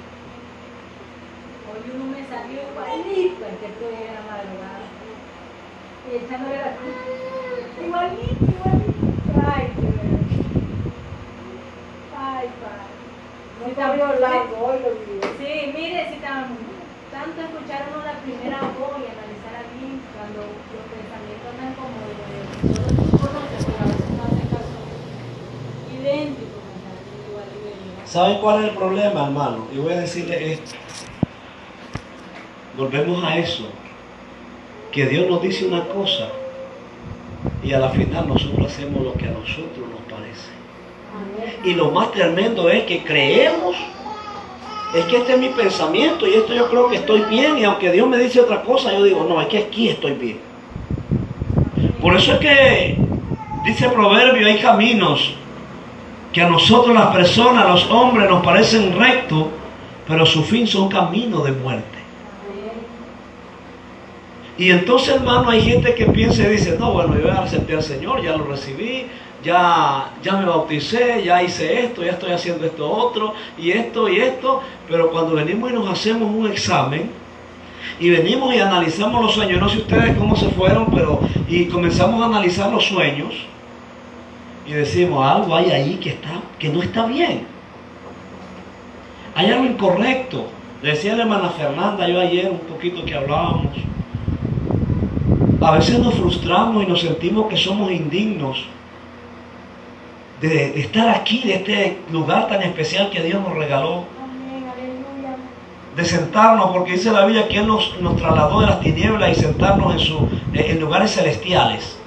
Hoy 1.70 1.90
uno 1.94 2.04
me 2.06 2.26
salió 2.26 2.60
igualito 2.70 3.44
el 3.46 3.56
que 3.58 3.66
estoy 3.66 3.94
en 3.94 4.14
la 4.14 4.22
madrugada. 4.22 4.84
Y 6.04 6.16
echándole 6.16 6.56
la 6.56 6.76
cruz. 6.76 6.94
Igualito, 7.84 8.44
igualito. 8.44 8.94
Ay, 9.46 9.64
qué 9.74 9.80
bueno. 9.80 10.18
Ay, 12.16 12.48
padre. 12.60 12.94
No 13.60 13.66
te 13.72 13.82
abrió 13.82 14.20
largo, 14.20 14.54
hoy 14.66 14.78
lo 14.84 14.90
vi. 15.00 15.20
Sí, 15.38 15.72
mire, 15.74 16.12
si 16.12 16.16
tan, 16.20 16.56
tanto 17.10 17.40
escuchar 17.40 17.88
uno 17.90 18.04
la 18.04 18.20
primera 18.20 18.60
voz 18.76 19.00
y 19.00 19.08
analizar 19.08 19.54
aquí 19.64 20.00
cuando 20.12 20.40
los 20.44 20.84
pensamientos 20.92 21.48
andan 21.48 21.72
como 21.74 21.96
de 22.04 22.14
todos 22.20 22.44
conoce, 23.24 23.56
pero 23.64 23.78
a 23.80 23.88
veces 23.88 24.10
no 24.12 24.22
hacen 24.24 24.48
caso 24.52 24.76
idéntico, 25.96 26.44
igual 26.44 26.52
igual. 26.52 26.63
¿Saben 28.14 28.38
cuál 28.38 28.62
es 28.62 28.70
el 28.70 28.76
problema, 28.76 29.24
hermano? 29.24 29.66
Y 29.74 29.78
voy 29.78 29.92
a 29.92 30.02
decirle 30.02 30.52
esto. 30.52 30.76
Volvemos 32.78 33.24
a 33.24 33.38
eso. 33.38 33.64
Que 34.92 35.06
Dios 35.06 35.28
nos 35.28 35.42
dice 35.42 35.66
una 35.66 35.82
cosa 35.88 36.28
y 37.64 37.72
a 37.72 37.80
la 37.80 37.88
final 37.88 38.28
nosotros 38.28 38.66
hacemos 38.68 39.02
lo 39.02 39.14
que 39.14 39.26
a 39.26 39.32
nosotros 39.32 39.88
nos 39.90 40.00
parece. 40.08 40.52
Y 41.64 41.74
lo 41.74 41.90
más 41.90 42.12
tremendo 42.12 42.70
es 42.70 42.84
que 42.84 43.02
creemos, 43.02 43.74
es 44.94 45.04
que 45.06 45.16
este 45.16 45.32
es 45.32 45.38
mi 45.40 45.48
pensamiento 45.48 46.28
y 46.28 46.34
esto 46.34 46.54
yo 46.54 46.70
creo 46.70 46.88
que 46.88 46.98
estoy 46.98 47.22
bien 47.22 47.58
y 47.58 47.64
aunque 47.64 47.90
Dios 47.90 48.06
me 48.06 48.18
dice 48.18 48.40
otra 48.40 48.62
cosa, 48.62 48.92
yo 48.92 49.02
digo, 49.02 49.26
no, 49.28 49.42
es 49.42 49.48
que 49.48 49.58
aquí 49.58 49.88
estoy 49.88 50.12
bien. 50.12 50.38
Por 52.00 52.14
eso 52.14 52.34
es 52.34 52.38
que 52.38 52.96
dice 53.66 53.88
Proverbio, 53.88 54.46
hay 54.46 54.58
caminos 54.58 55.34
que 56.34 56.42
a 56.42 56.48
nosotros 56.48 56.92
las 56.92 57.14
personas, 57.14 57.64
los 57.68 57.88
hombres, 57.90 58.28
nos 58.28 58.44
parecen 58.44 58.98
rectos, 58.98 59.46
pero 60.06 60.26
su 60.26 60.42
fin 60.42 60.66
son 60.66 60.88
caminos 60.88 61.44
de 61.44 61.52
muerte. 61.52 61.98
Y 64.58 64.70
entonces, 64.70 65.14
hermano, 65.14 65.50
hay 65.50 65.62
gente 65.62 65.94
que 65.94 66.06
piensa 66.06 66.42
y 66.42 66.46
dice, 66.46 66.76
no, 66.78 66.92
bueno, 66.92 67.14
yo 67.16 67.28
ya 67.28 67.40
acepté 67.40 67.74
al 67.74 67.82
Señor, 67.84 68.20
ya 68.20 68.36
lo 68.36 68.44
recibí, 68.46 69.06
ya, 69.44 70.10
ya 70.24 70.36
me 70.36 70.44
bauticé, 70.44 71.22
ya 71.24 71.40
hice 71.40 71.84
esto, 71.84 72.02
ya 72.02 72.12
estoy 72.12 72.32
haciendo 72.32 72.66
esto 72.66 72.90
otro, 72.90 73.34
y 73.56 73.70
esto 73.70 74.08
y 74.08 74.18
esto, 74.18 74.60
pero 74.88 75.12
cuando 75.12 75.36
venimos 75.36 75.70
y 75.70 75.74
nos 75.74 75.88
hacemos 75.88 76.34
un 76.34 76.50
examen, 76.50 77.10
y 78.00 78.10
venimos 78.10 78.52
y 78.52 78.58
analizamos 78.58 79.22
los 79.22 79.34
sueños, 79.34 79.60
no 79.60 79.68
sé 79.68 79.78
ustedes 79.78 80.16
cómo 80.16 80.34
se 80.34 80.48
fueron, 80.48 80.86
pero 80.92 81.20
y 81.48 81.66
comenzamos 81.66 82.20
a 82.22 82.26
analizar 82.26 82.72
los 82.72 82.84
sueños, 82.84 83.34
y 84.66 84.72
decimos, 84.72 85.26
algo 85.26 85.54
hay 85.54 85.70
ahí 85.70 85.96
que, 85.96 86.10
está, 86.10 86.40
que 86.58 86.68
no 86.68 86.82
está 86.82 87.06
bien. 87.06 87.46
Hay 89.34 89.50
algo 89.50 89.64
incorrecto. 89.64 90.46
Decía 90.82 91.16
la 91.16 91.24
hermana 91.24 91.50
Fernanda, 91.50 92.08
yo 92.08 92.20
ayer 92.20 92.50
un 92.50 92.58
poquito 92.58 93.04
que 93.04 93.14
hablábamos. 93.14 93.74
A 95.60 95.70
veces 95.72 95.98
nos 95.98 96.14
frustramos 96.14 96.82
y 96.82 96.86
nos 96.86 97.00
sentimos 97.00 97.48
que 97.48 97.56
somos 97.56 97.90
indignos 97.90 98.66
de 100.40 100.78
estar 100.78 101.08
aquí, 101.08 101.42
de 101.42 101.54
este 101.54 101.98
lugar 102.10 102.48
tan 102.48 102.62
especial 102.62 103.10
que 103.10 103.22
Dios 103.22 103.40
nos 103.42 103.54
regaló. 103.54 104.04
De 105.96 106.04
sentarnos, 106.04 106.70
porque 106.72 106.92
dice 106.92 107.12
la 107.12 107.24
Biblia 107.24 107.46
que 107.48 107.58
Él 107.58 107.66
nos, 107.66 108.00
nos 108.00 108.16
trasladó 108.16 108.60
de 108.60 108.66
las 108.66 108.80
tinieblas 108.80 109.30
y 109.30 109.40
sentarnos 109.40 109.92
en, 109.92 110.00
su, 110.00 110.28
en 110.52 110.80
lugares 110.80 111.12
celestiales. 111.12 111.98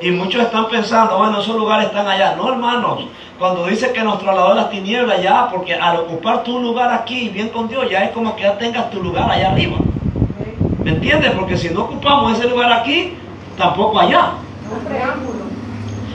Y 0.00 0.10
muchos 0.10 0.42
están 0.42 0.68
pensando, 0.68 1.18
bueno, 1.18 1.40
esos 1.40 1.56
lugares 1.56 1.86
están 1.86 2.06
allá. 2.06 2.34
No, 2.36 2.50
hermanos, 2.50 3.06
cuando 3.38 3.66
dice 3.66 3.92
que 3.92 4.02
nos 4.02 4.18
trasladó 4.18 4.54
las 4.54 4.70
tinieblas 4.70 5.22
ya, 5.22 5.48
porque 5.50 5.74
al 5.74 5.98
ocupar 5.98 6.44
tu 6.44 6.58
lugar 6.60 6.92
aquí, 6.92 7.28
bien 7.28 7.48
con 7.48 7.68
Dios, 7.68 7.88
ya 7.90 8.04
es 8.04 8.10
como 8.10 8.36
que 8.36 8.42
ya 8.42 8.58
tengas 8.58 8.90
tu 8.90 9.02
lugar 9.02 9.30
allá 9.30 9.52
arriba. 9.52 9.78
¿Me 10.84 10.90
entiendes? 10.90 11.32
Porque 11.32 11.56
si 11.56 11.70
no 11.70 11.84
ocupamos 11.84 12.38
ese 12.38 12.48
lugar 12.48 12.72
aquí, 12.72 13.14
tampoco 13.56 13.98
allá. 14.00 14.32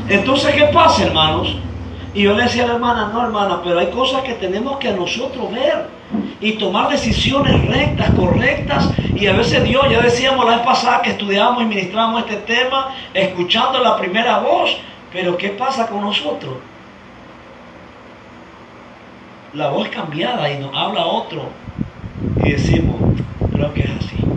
Entonces, 0.08 0.54
¿qué 0.54 0.66
pasa, 0.66 1.04
hermanos? 1.04 1.58
Y 2.12 2.24
yo 2.24 2.34
le 2.34 2.44
decía 2.44 2.64
a 2.64 2.68
la 2.68 2.74
hermana, 2.76 3.10
no, 3.10 3.22
hermana, 3.24 3.62
pero 3.64 3.80
hay 3.80 3.90
cosas 3.92 4.24
que 4.24 4.34
tenemos 4.36 4.78
que 4.80 4.92
nosotros 4.94 5.52
ver 5.52 6.00
y 6.40 6.58
tomar 6.58 6.90
decisiones 6.90 7.66
rectas, 7.66 8.12
correctas. 8.12 8.92
Y 9.14 9.28
a 9.28 9.34
veces 9.34 9.64
Dios, 9.64 9.86
ya 9.90 10.02
decíamos 10.02 10.46
la 10.46 10.58
vez 10.58 10.66
pasada 10.66 11.02
que 11.02 11.12
estudiábamos 11.12 11.64
y 11.64 11.66
ministrábamos 11.68 12.22
este 12.22 12.38
tema, 12.38 12.96
escuchando 13.14 13.80
la 13.80 13.98
primera 13.98 14.40
voz, 14.40 14.82
pero 15.10 15.38
¿qué 15.38 15.50
pasa 15.52 15.88
con 15.88 16.02
nosotros? 16.02 16.64
La 19.52 19.70
voz 19.70 19.90
cambiada 19.90 20.52
y 20.52 20.58
nos 20.60 20.76
habla 20.76 21.06
otro. 21.06 21.68
Y 22.38 22.52
decimos, 22.52 23.10
creo 23.50 23.74
que 23.74 23.84
es 23.86 23.92
así. 23.92 24.36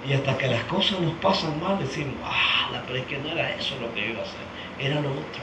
Y 0.00 0.12
hasta 0.12 0.36
que 0.38 0.46
las 0.48 0.64
cosas 0.64 1.00
nos 1.00 1.18
pasan 1.18 1.58
mal, 1.60 1.78
decimos, 1.78 2.20
ah, 2.24 2.68
la- 2.72 2.86
pero 2.86 2.98
es 3.00 3.06
que 3.06 3.18
no 3.18 3.30
era 3.30 3.54
eso 3.54 3.76
lo 3.78 3.92
que 3.92 4.00
yo 4.02 4.06
iba 4.08 4.20
a 4.20 4.24
hacer, 4.24 4.48
era 4.80 5.00
lo 5.00 5.10
otro, 5.10 5.42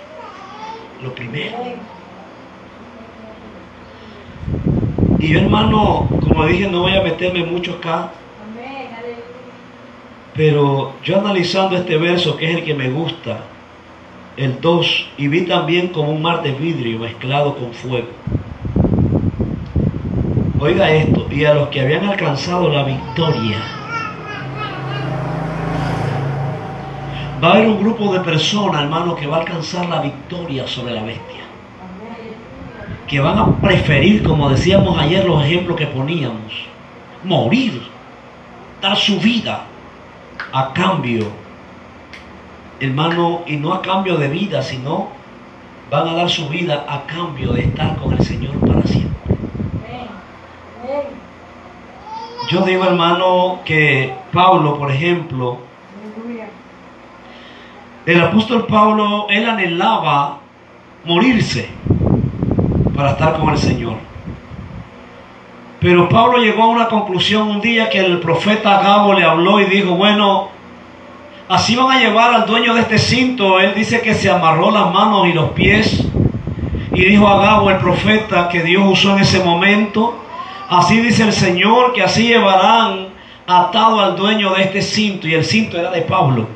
lo 1.03 1.13
primero. 1.13 1.57
Y 5.19 5.27
yo, 5.29 5.39
hermano, 5.39 6.07
como 6.21 6.45
dije, 6.45 6.69
no 6.69 6.81
voy 6.81 6.95
a 6.95 7.01
meterme 7.01 7.43
mucho 7.43 7.75
acá, 7.75 8.11
pero 10.35 10.93
yo 11.03 11.19
analizando 11.19 11.77
este 11.77 11.97
verso, 11.97 12.35
que 12.37 12.49
es 12.51 12.57
el 12.57 12.63
que 12.63 12.73
me 12.73 12.89
gusta, 12.89 13.39
el 14.37 14.59
2, 14.59 15.09
y 15.17 15.27
vi 15.27 15.41
también 15.41 15.87
como 15.87 16.11
un 16.11 16.21
mar 16.21 16.43
de 16.43 16.51
vidrio 16.51 16.99
mezclado 16.99 17.55
con 17.55 17.73
fuego. 17.73 18.09
Oiga 20.59 20.91
esto, 20.91 21.27
y 21.31 21.45
a 21.45 21.53
los 21.53 21.69
que 21.69 21.81
habían 21.81 22.05
alcanzado 22.05 22.69
la 22.69 22.83
victoria. 22.83 23.84
Va 27.43 27.49
a 27.49 27.51
haber 27.53 27.67
un 27.67 27.79
grupo 27.79 28.13
de 28.13 28.21
personas, 28.21 28.83
hermano, 28.83 29.15
que 29.15 29.27
va 29.27 29.37
a 29.37 29.39
alcanzar 29.41 29.87
la 29.87 30.01
victoria 30.01 30.67
sobre 30.67 30.93
la 30.93 31.03
bestia. 31.03 31.43
Que 33.07 33.19
van 33.19 33.37
a 33.37 33.59
preferir, 33.59 34.23
como 34.23 34.49
decíamos 34.49 34.97
ayer, 34.97 35.25
los 35.25 35.43
ejemplos 35.43 35.77
que 35.77 35.87
poníamos, 35.87 36.53
morir, 37.23 37.81
dar 38.81 38.95
su 38.95 39.19
vida 39.19 39.65
a 40.53 40.73
cambio, 40.73 41.27
hermano, 42.79 43.41
y 43.45 43.57
no 43.57 43.73
a 43.73 43.81
cambio 43.81 44.15
de 44.17 44.29
vida, 44.29 44.61
sino 44.61 45.09
van 45.91 46.07
a 46.07 46.13
dar 46.13 46.29
su 46.29 46.47
vida 46.47 46.85
a 46.87 47.03
cambio 47.05 47.51
de 47.51 47.63
estar 47.63 47.97
con 47.97 48.13
el 48.13 48.23
Señor 48.23 48.55
para 48.65 48.85
siempre. 48.87 49.35
Yo 52.49 52.61
digo, 52.61 52.85
hermano, 52.85 53.59
que 53.65 54.13
Pablo, 54.31 54.77
por 54.77 54.91
ejemplo. 54.91 55.74
El 58.05 58.21
apóstol 58.21 58.67
Pablo, 58.67 59.27
él 59.29 59.47
anhelaba 59.49 60.39
morirse 61.05 61.69
para 62.95 63.11
estar 63.11 63.39
con 63.39 63.49
el 63.49 63.57
Señor. 63.57 63.95
Pero 65.79 66.09
Pablo 66.09 66.37
llegó 66.37 66.63
a 66.63 66.67
una 66.67 66.87
conclusión 66.87 67.49
un 67.49 67.61
día 67.61 67.89
que 67.89 67.99
el 67.99 68.19
profeta 68.19 68.81
Gabo 68.81 69.13
le 69.13 69.23
habló 69.23 69.59
y 69.59 69.65
dijo, 69.65 69.95
bueno, 69.95 70.49
así 71.47 71.75
van 71.75 71.91
a 71.91 71.99
llevar 71.99 72.33
al 72.33 72.45
dueño 72.45 72.73
de 72.73 72.81
este 72.81 72.97
cinto. 72.97 73.59
Él 73.59 73.73
dice 73.75 74.01
que 74.01 74.13
se 74.13 74.29
amarró 74.29 74.71
las 74.71 74.91
manos 74.91 75.27
y 75.27 75.33
los 75.33 75.51
pies. 75.51 76.03
Y 76.91 77.05
dijo 77.05 77.27
a 77.27 77.39
Gabo, 77.39 77.69
el 77.69 77.77
profeta 77.77 78.49
que 78.49 78.63
Dios 78.63 78.83
usó 78.87 79.13
en 79.13 79.19
ese 79.19 79.43
momento, 79.43 80.15
así 80.69 81.01
dice 81.01 81.23
el 81.23 81.33
Señor, 81.33 81.93
que 81.93 82.01
así 82.01 82.27
llevarán 82.29 83.09
atado 83.45 83.99
al 83.99 84.15
dueño 84.15 84.53
de 84.53 84.63
este 84.63 84.81
cinto. 84.81 85.27
Y 85.27 85.33
el 85.33 85.43
cinto 85.43 85.77
era 85.77 85.91
de 85.91 86.01
Pablo. 86.01 86.47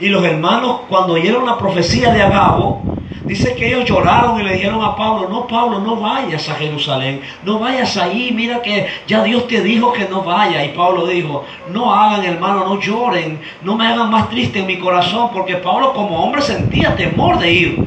Y 0.00 0.08
los 0.08 0.24
hermanos, 0.24 0.80
cuando 0.88 1.12
oyeron 1.12 1.44
la 1.44 1.58
profecía 1.58 2.10
de 2.10 2.22
Agabo, 2.22 2.82
dice 3.24 3.54
que 3.54 3.68
ellos 3.68 3.84
lloraron 3.84 4.40
y 4.40 4.42
le 4.42 4.54
dijeron 4.54 4.82
a 4.82 4.96
Pablo, 4.96 5.28
no, 5.28 5.46
Pablo, 5.46 5.78
no 5.78 5.96
vayas 5.96 6.48
a 6.48 6.54
Jerusalén, 6.54 7.20
no 7.44 7.58
vayas 7.58 7.98
ahí, 7.98 8.32
mira 8.34 8.62
que 8.62 8.88
ya 9.06 9.22
Dios 9.22 9.46
te 9.46 9.60
dijo 9.60 9.92
que 9.92 10.08
no 10.08 10.22
vayas. 10.22 10.64
Y 10.64 10.68
Pablo 10.68 11.06
dijo, 11.06 11.44
no 11.70 11.92
hagan, 11.92 12.24
hermano, 12.24 12.64
no 12.64 12.80
lloren, 12.80 13.40
no 13.62 13.76
me 13.76 13.86
hagan 13.86 14.10
más 14.10 14.30
triste 14.30 14.60
en 14.60 14.66
mi 14.66 14.78
corazón, 14.78 15.28
porque 15.34 15.56
Pablo 15.56 15.92
como 15.92 16.24
hombre 16.24 16.40
sentía 16.40 16.96
temor 16.96 17.38
de 17.38 17.52
ir. 17.52 17.84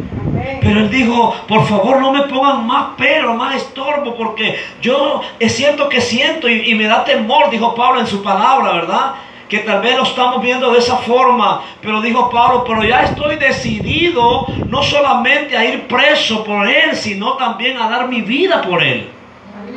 Pero 0.61 0.79
él 0.81 0.89
dijo, 0.91 1.35
por 1.47 1.65
favor 1.65 1.99
no 1.99 2.11
me 2.11 2.21
pongan 2.23 2.67
más 2.67 2.89
pero, 2.97 3.33
más 3.33 3.55
estorbo, 3.55 4.15
porque 4.15 4.59
yo 4.81 5.21
es 5.39 5.55
cierto 5.55 5.89
que 5.89 5.99
siento 5.99 6.47
y, 6.47 6.69
y 6.69 6.75
me 6.75 6.85
da 6.85 7.03
temor, 7.03 7.49
dijo 7.49 7.73
Pablo 7.73 7.99
en 7.99 8.07
su 8.07 8.21
palabra, 8.21 8.73
¿verdad? 8.73 9.13
Que 9.49 9.59
tal 9.59 9.81
vez 9.81 9.95
lo 9.97 10.03
estamos 10.03 10.41
viendo 10.41 10.71
de 10.71 10.79
esa 10.79 10.97
forma, 10.97 11.61
pero 11.81 12.01
dijo 12.01 12.29
Pablo, 12.29 12.63
pero 12.65 12.83
ya 12.83 13.03
estoy 13.03 13.35
decidido 13.35 14.47
no 14.67 14.81
solamente 14.81 15.55
a 15.55 15.63
ir 15.65 15.87
preso 15.87 16.43
por 16.43 16.67
él, 16.67 16.95
sino 16.95 17.33
también 17.33 17.77
a 17.77 17.89
dar 17.89 18.07
mi 18.07 18.21
vida 18.21 18.61
por 18.61 18.81
él. 18.81 19.09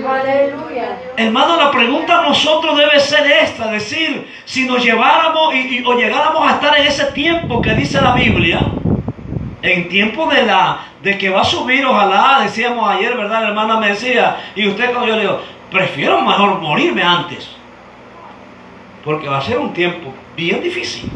Aleluya. 0.07 0.99
Hermano, 1.17 1.57
la 1.57 1.71
pregunta 1.71 2.19
a 2.21 2.23
nosotros 2.23 2.77
debe 2.77 2.99
ser 3.01 3.27
esta, 3.31 3.69
decir, 3.71 4.27
si 4.45 4.65
nos 4.67 4.83
lleváramos 4.85 5.55
y, 5.55 5.79
y- 5.79 5.85
o 5.85 5.95
llegáramos 5.95 6.47
a 6.47 6.53
estar 6.55 6.77
en 6.79 6.87
ese 6.87 7.07
tiempo 7.13 7.61
que 7.63 7.75
dice 7.75 8.01
la 8.01 8.13
Biblia, 8.13 8.61
en 9.63 9.89
tiempo 9.89 10.27
de 10.27 10.43
la 10.45 10.79
de 11.03 11.17
que 11.19 11.31
va 11.31 11.41
a 11.43 11.45
subir, 11.45 11.85
ojalá, 11.87 12.41
decíamos 12.43 12.89
ayer, 12.91 13.17
¿verdad? 13.17 13.43
La 13.43 13.49
hermana 13.49 13.79
me 13.79 13.89
decía, 13.89 14.37
y 14.55 14.67
usted 14.69 14.91
cuando 14.91 15.07
yo 15.09 15.17
le 15.17 15.23
digo, 15.23 15.41
prefiero 15.71 16.21
mejor 16.23 16.61
morirme 16.61 17.03
antes, 17.03 17.56
porque 19.07 19.29
va 19.29 19.38
a 19.38 19.42
ser 19.42 19.57
un 19.59 19.73
tiempo 19.73 20.12
bien 20.37 20.61
difícil. 20.61 21.09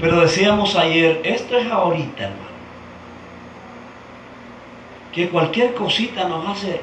Pero 0.00 0.20
decíamos 0.20 0.76
ayer, 0.76 1.20
esto 1.24 1.58
es 1.58 1.68
ahorita, 1.70 2.22
hermano. 2.22 2.50
Que 5.12 5.28
cualquier 5.28 5.74
cosita 5.74 6.28
nos 6.28 6.48
hace 6.48 6.80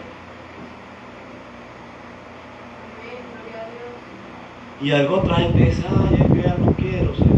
Y 4.82 4.92
algo 4.92 5.16
otra 5.16 5.38
gente 5.38 5.58
dice, 5.60 5.84
ay, 5.90 6.18
que 6.18 6.42
ya 6.44 6.56
no 6.60 6.72
quiero, 6.74 7.16
Señor. 7.16 7.38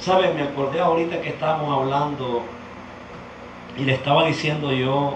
¿Saben? 0.00 0.34
Me 0.34 0.42
acordé 0.42 0.80
ahorita 0.80 1.20
que 1.20 1.28
estábamos 1.28 1.78
hablando 1.78 2.42
y 3.78 3.84
le 3.84 3.92
estaba 3.92 4.26
diciendo 4.26 4.72
yo 4.72 5.14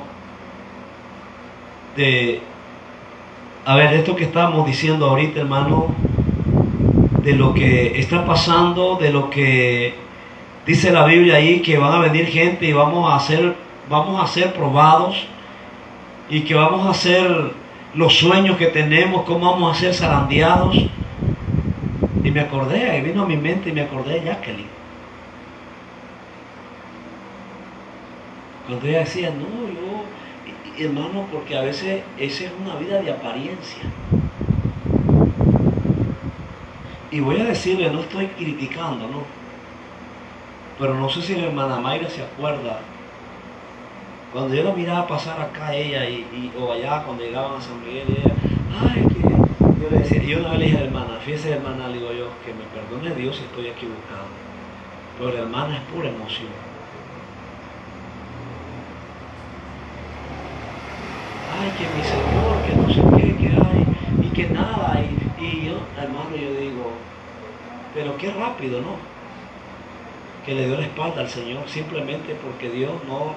de, 1.96 2.40
a 3.68 3.76
ver, 3.76 3.92
esto 3.92 4.16
que 4.16 4.24
estábamos 4.24 4.66
diciendo 4.66 5.10
ahorita, 5.10 5.40
hermano, 5.40 5.88
de 7.22 7.34
lo 7.34 7.52
que 7.52 8.00
está 8.00 8.24
pasando, 8.24 8.96
de 8.96 9.12
lo 9.12 9.28
que 9.28 9.92
dice 10.64 10.90
la 10.90 11.04
Biblia 11.04 11.34
ahí, 11.34 11.60
que 11.60 11.76
van 11.76 11.92
a 11.92 11.98
venir 11.98 12.28
gente 12.28 12.64
y 12.64 12.72
vamos 12.72 13.12
a 13.12 13.20
ser, 13.20 13.56
vamos 13.90 14.22
a 14.22 14.26
ser 14.26 14.54
probados 14.54 15.26
y 16.30 16.40
que 16.44 16.54
vamos 16.54 16.86
a 16.86 16.92
hacer 16.92 17.52
los 17.92 18.16
sueños 18.16 18.56
que 18.56 18.68
tenemos, 18.68 19.24
cómo 19.24 19.52
vamos 19.52 19.76
a 19.76 19.78
ser 19.78 19.92
zarandeados. 19.92 20.74
Y 22.24 22.30
me 22.30 22.40
acordé, 22.40 22.96
y 22.96 23.02
vino 23.02 23.24
a 23.24 23.26
mi 23.26 23.36
mente 23.36 23.68
y 23.68 23.72
me 23.72 23.82
acordé 23.82 24.14
de 24.14 24.24
Jacqueline. 24.24 24.66
Cuando 28.66 28.86
ella 28.86 29.00
decía, 29.00 29.28
no, 29.28 29.44
yo, 29.44 30.04
hermano, 30.84 31.26
porque 31.32 31.56
a 31.56 31.62
veces 31.62 32.02
esa 32.18 32.44
es 32.44 32.52
una 32.60 32.76
vida 32.76 33.00
de 33.00 33.10
apariencia. 33.10 33.82
Y 37.10 37.20
voy 37.20 37.40
a 37.40 37.44
decirle, 37.44 37.90
no 37.90 38.00
estoy 38.00 38.26
criticando, 38.26 39.06
¿no? 39.08 39.22
Pero 40.78 40.94
no 40.94 41.08
sé 41.08 41.22
si 41.22 41.34
la 41.34 41.46
hermana 41.46 41.80
Mayra 41.80 42.08
se 42.08 42.22
acuerda. 42.22 42.80
Cuando 44.32 44.54
yo 44.54 44.62
la 44.62 44.72
miraba 44.72 45.06
pasar 45.06 45.40
acá 45.40 45.74
ella 45.74 46.08
y, 46.08 46.52
o 46.58 46.70
allá 46.70 47.02
cuando 47.02 47.24
llegaban 47.24 47.58
a 47.58 47.60
San 47.60 47.82
Miguel, 47.82 48.06
ella, 48.10 48.34
yo 49.80 49.90
le 49.90 49.98
decía, 49.98 50.22
yo 50.22 50.38
una 50.38 50.50
vez 50.50 50.58
le 50.58 50.64
dije 50.66 50.78
la 50.78 50.84
hermana, 50.84 51.18
fíjese 51.24 51.52
hermana, 51.52 51.88
le 51.88 51.94
digo 51.94 52.12
yo, 52.12 52.28
que 52.44 52.52
me 52.52 52.64
perdone 52.74 53.14
Dios 53.14 53.36
si 53.36 53.44
estoy 53.44 53.68
equivocado. 53.68 54.26
Pero 55.18 55.32
la 55.32 55.40
hermana 55.40 55.76
es 55.76 55.82
pura 55.92 56.08
emoción. 56.08 56.48
Ay, 61.60 61.70
que 61.72 61.88
mi 61.88 62.02
Señor, 62.04 62.62
que 62.62 62.74
no 62.76 62.88
sé 62.88 63.00
qué, 63.16 63.36
que 63.36 63.48
hay, 63.48 63.84
y 64.22 64.28
que 64.30 64.48
nada, 64.48 65.00
y, 65.00 65.44
y 65.44 65.66
yo, 65.66 65.78
hermano, 66.00 66.36
yo 66.36 66.60
digo, 66.60 66.92
pero 67.94 68.16
qué 68.16 68.30
rápido, 68.30 68.80
¿no? 68.80 68.96
Que 70.46 70.54
le 70.54 70.66
dio 70.66 70.76
la 70.76 70.86
espalda 70.86 71.20
al 71.20 71.28
Señor 71.28 71.68
simplemente 71.68 72.34
porque 72.34 72.70
Dios 72.70 72.92
no, 73.08 73.34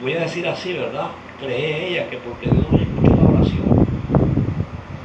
voy 0.00 0.14
a 0.14 0.20
decir 0.20 0.46
así, 0.46 0.72
¿verdad? 0.72 1.08
Cree 1.40 1.88
ella 1.88 2.08
que 2.08 2.18
porque 2.18 2.46
Dios 2.46 2.64
no 2.70 2.78
escuchó 2.78 3.16
la 3.16 3.28
oración 3.28 3.86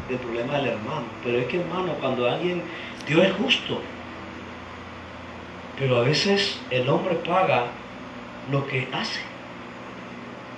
del 0.07 0.17
problema 0.17 0.57
del 0.57 0.67
hermano. 0.67 1.05
Pero 1.23 1.39
es 1.39 1.47
que, 1.47 1.61
hermano, 1.61 1.93
cuando 1.99 2.29
alguien, 2.29 2.61
Dios 3.07 3.25
es 3.25 3.33
justo, 3.33 3.81
pero 5.79 5.97
a 5.97 6.01
veces 6.01 6.59
el 6.69 6.89
hombre 6.89 7.15
paga 7.15 7.67
lo 8.51 8.65
que 8.67 8.87
hace. 8.91 9.21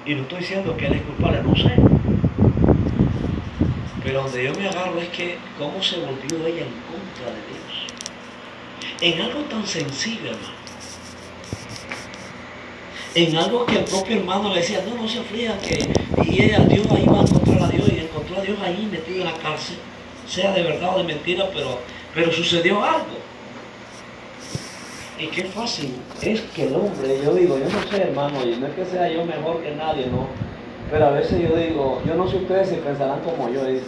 Y 0.06 0.16
no 0.16 0.24
estoy 0.24 0.40
diciendo 0.40 0.76
que 0.76 0.88
él 0.88 0.94
es 0.94 1.02
culpable, 1.04 1.44
no 1.44 1.56
sé. 1.56 1.76
Pero 4.04 4.24
donde 4.24 4.44
yo 4.44 4.54
me 4.56 4.68
agarro 4.68 5.00
es 5.00 5.10
que 5.10 5.38
cómo 5.60 5.82
se 5.82 5.98
volvió 5.98 6.48
ella 6.48 6.66
en 6.66 6.74
contra 6.90 7.28
de 7.28 7.42
Dios. 7.48 7.72
En 9.02 9.22
algo 9.22 9.42
tan 9.42 9.66
sencillo, 9.66 10.32
hermano. 10.32 10.62
En 13.14 13.36
algo 13.38 13.66
que 13.66 13.78
el 13.78 13.84
propio 13.84 14.18
hermano 14.18 14.54
le 14.54 14.62
decía, 14.62 14.84
no, 14.88 15.00
no 15.00 15.08
se 15.08 15.20
aflijan, 15.20 15.60
que 15.60 15.90
y 16.26 16.44
ella, 16.44 16.60
Dios 16.60 16.88
ahí 16.92 17.06
va 17.06 17.20
a 17.20 17.24
encontrar 17.24 17.64
a 17.64 17.68
Dios 17.68 17.90
y 17.90 18.00
encontró 18.00 18.38
a 18.38 18.42
Dios 18.42 18.58
ahí 18.64 18.88
metido 18.90 19.20
en 19.20 19.26
la 19.26 19.38
cárcel, 19.38 19.78
sea 20.28 20.54
de 20.54 20.64
verdad 20.64 20.96
o 20.96 20.98
de 21.00 21.04
mentira, 21.04 21.50
pero, 21.54 21.80
pero 22.16 22.32
sucedió 22.32 22.84
algo. 22.84 23.20
Y 25.22 25.28
qué 25.28 25.44
fácil 25.44 25.94
es 26.20 26.42
que 26.56 26.66
el 26.66 26.74
hombre, 26.74 27.22
yo 27.24 27.36
digo, 27.36 27.56
yo 27.56 27.66
no 27.66 27.92
sé 27.92 28.02
hermano, 28.02 28.44
y 28.44 28.56
no 28.56 28.66
es 28.66 28.74
que 28.74 28.86
sea 28.86 29.08
yo 29.08 29.24
mejor 29.24 29.62
que 29.62 29.76
nadie, 29.76 30.08
no. 30.08 30.26
Pero 30.90 31.06
a 31.06 31.12
veces 31.12 31.48
yo 31.48 31.56
digo, 31.56 32.02
yo 32.04 32.16
no 32.16 32.28
sé 32.28 32.38
ustedes 32.38 32.70
si 32.70 32.78
pensarán 32.78 33.20
como 33.20 33.48
yo, 33.50 33.64
es 33.68 33.84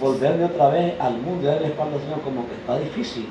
volverme 0.00 0.46
otra 0.46 0.70
vez 0.70 0.94
al 0.98 1.18
mundo 1.18 1.44
y 1.44 1.46
darle 1.46 1.68
espalda 1.68 1.94
al 1.94 2.02
Señor 2.02 2.22
como 2.22 2.48
que 2.48 2.54
está 2.54 2.76
difícil. 2.80 3.28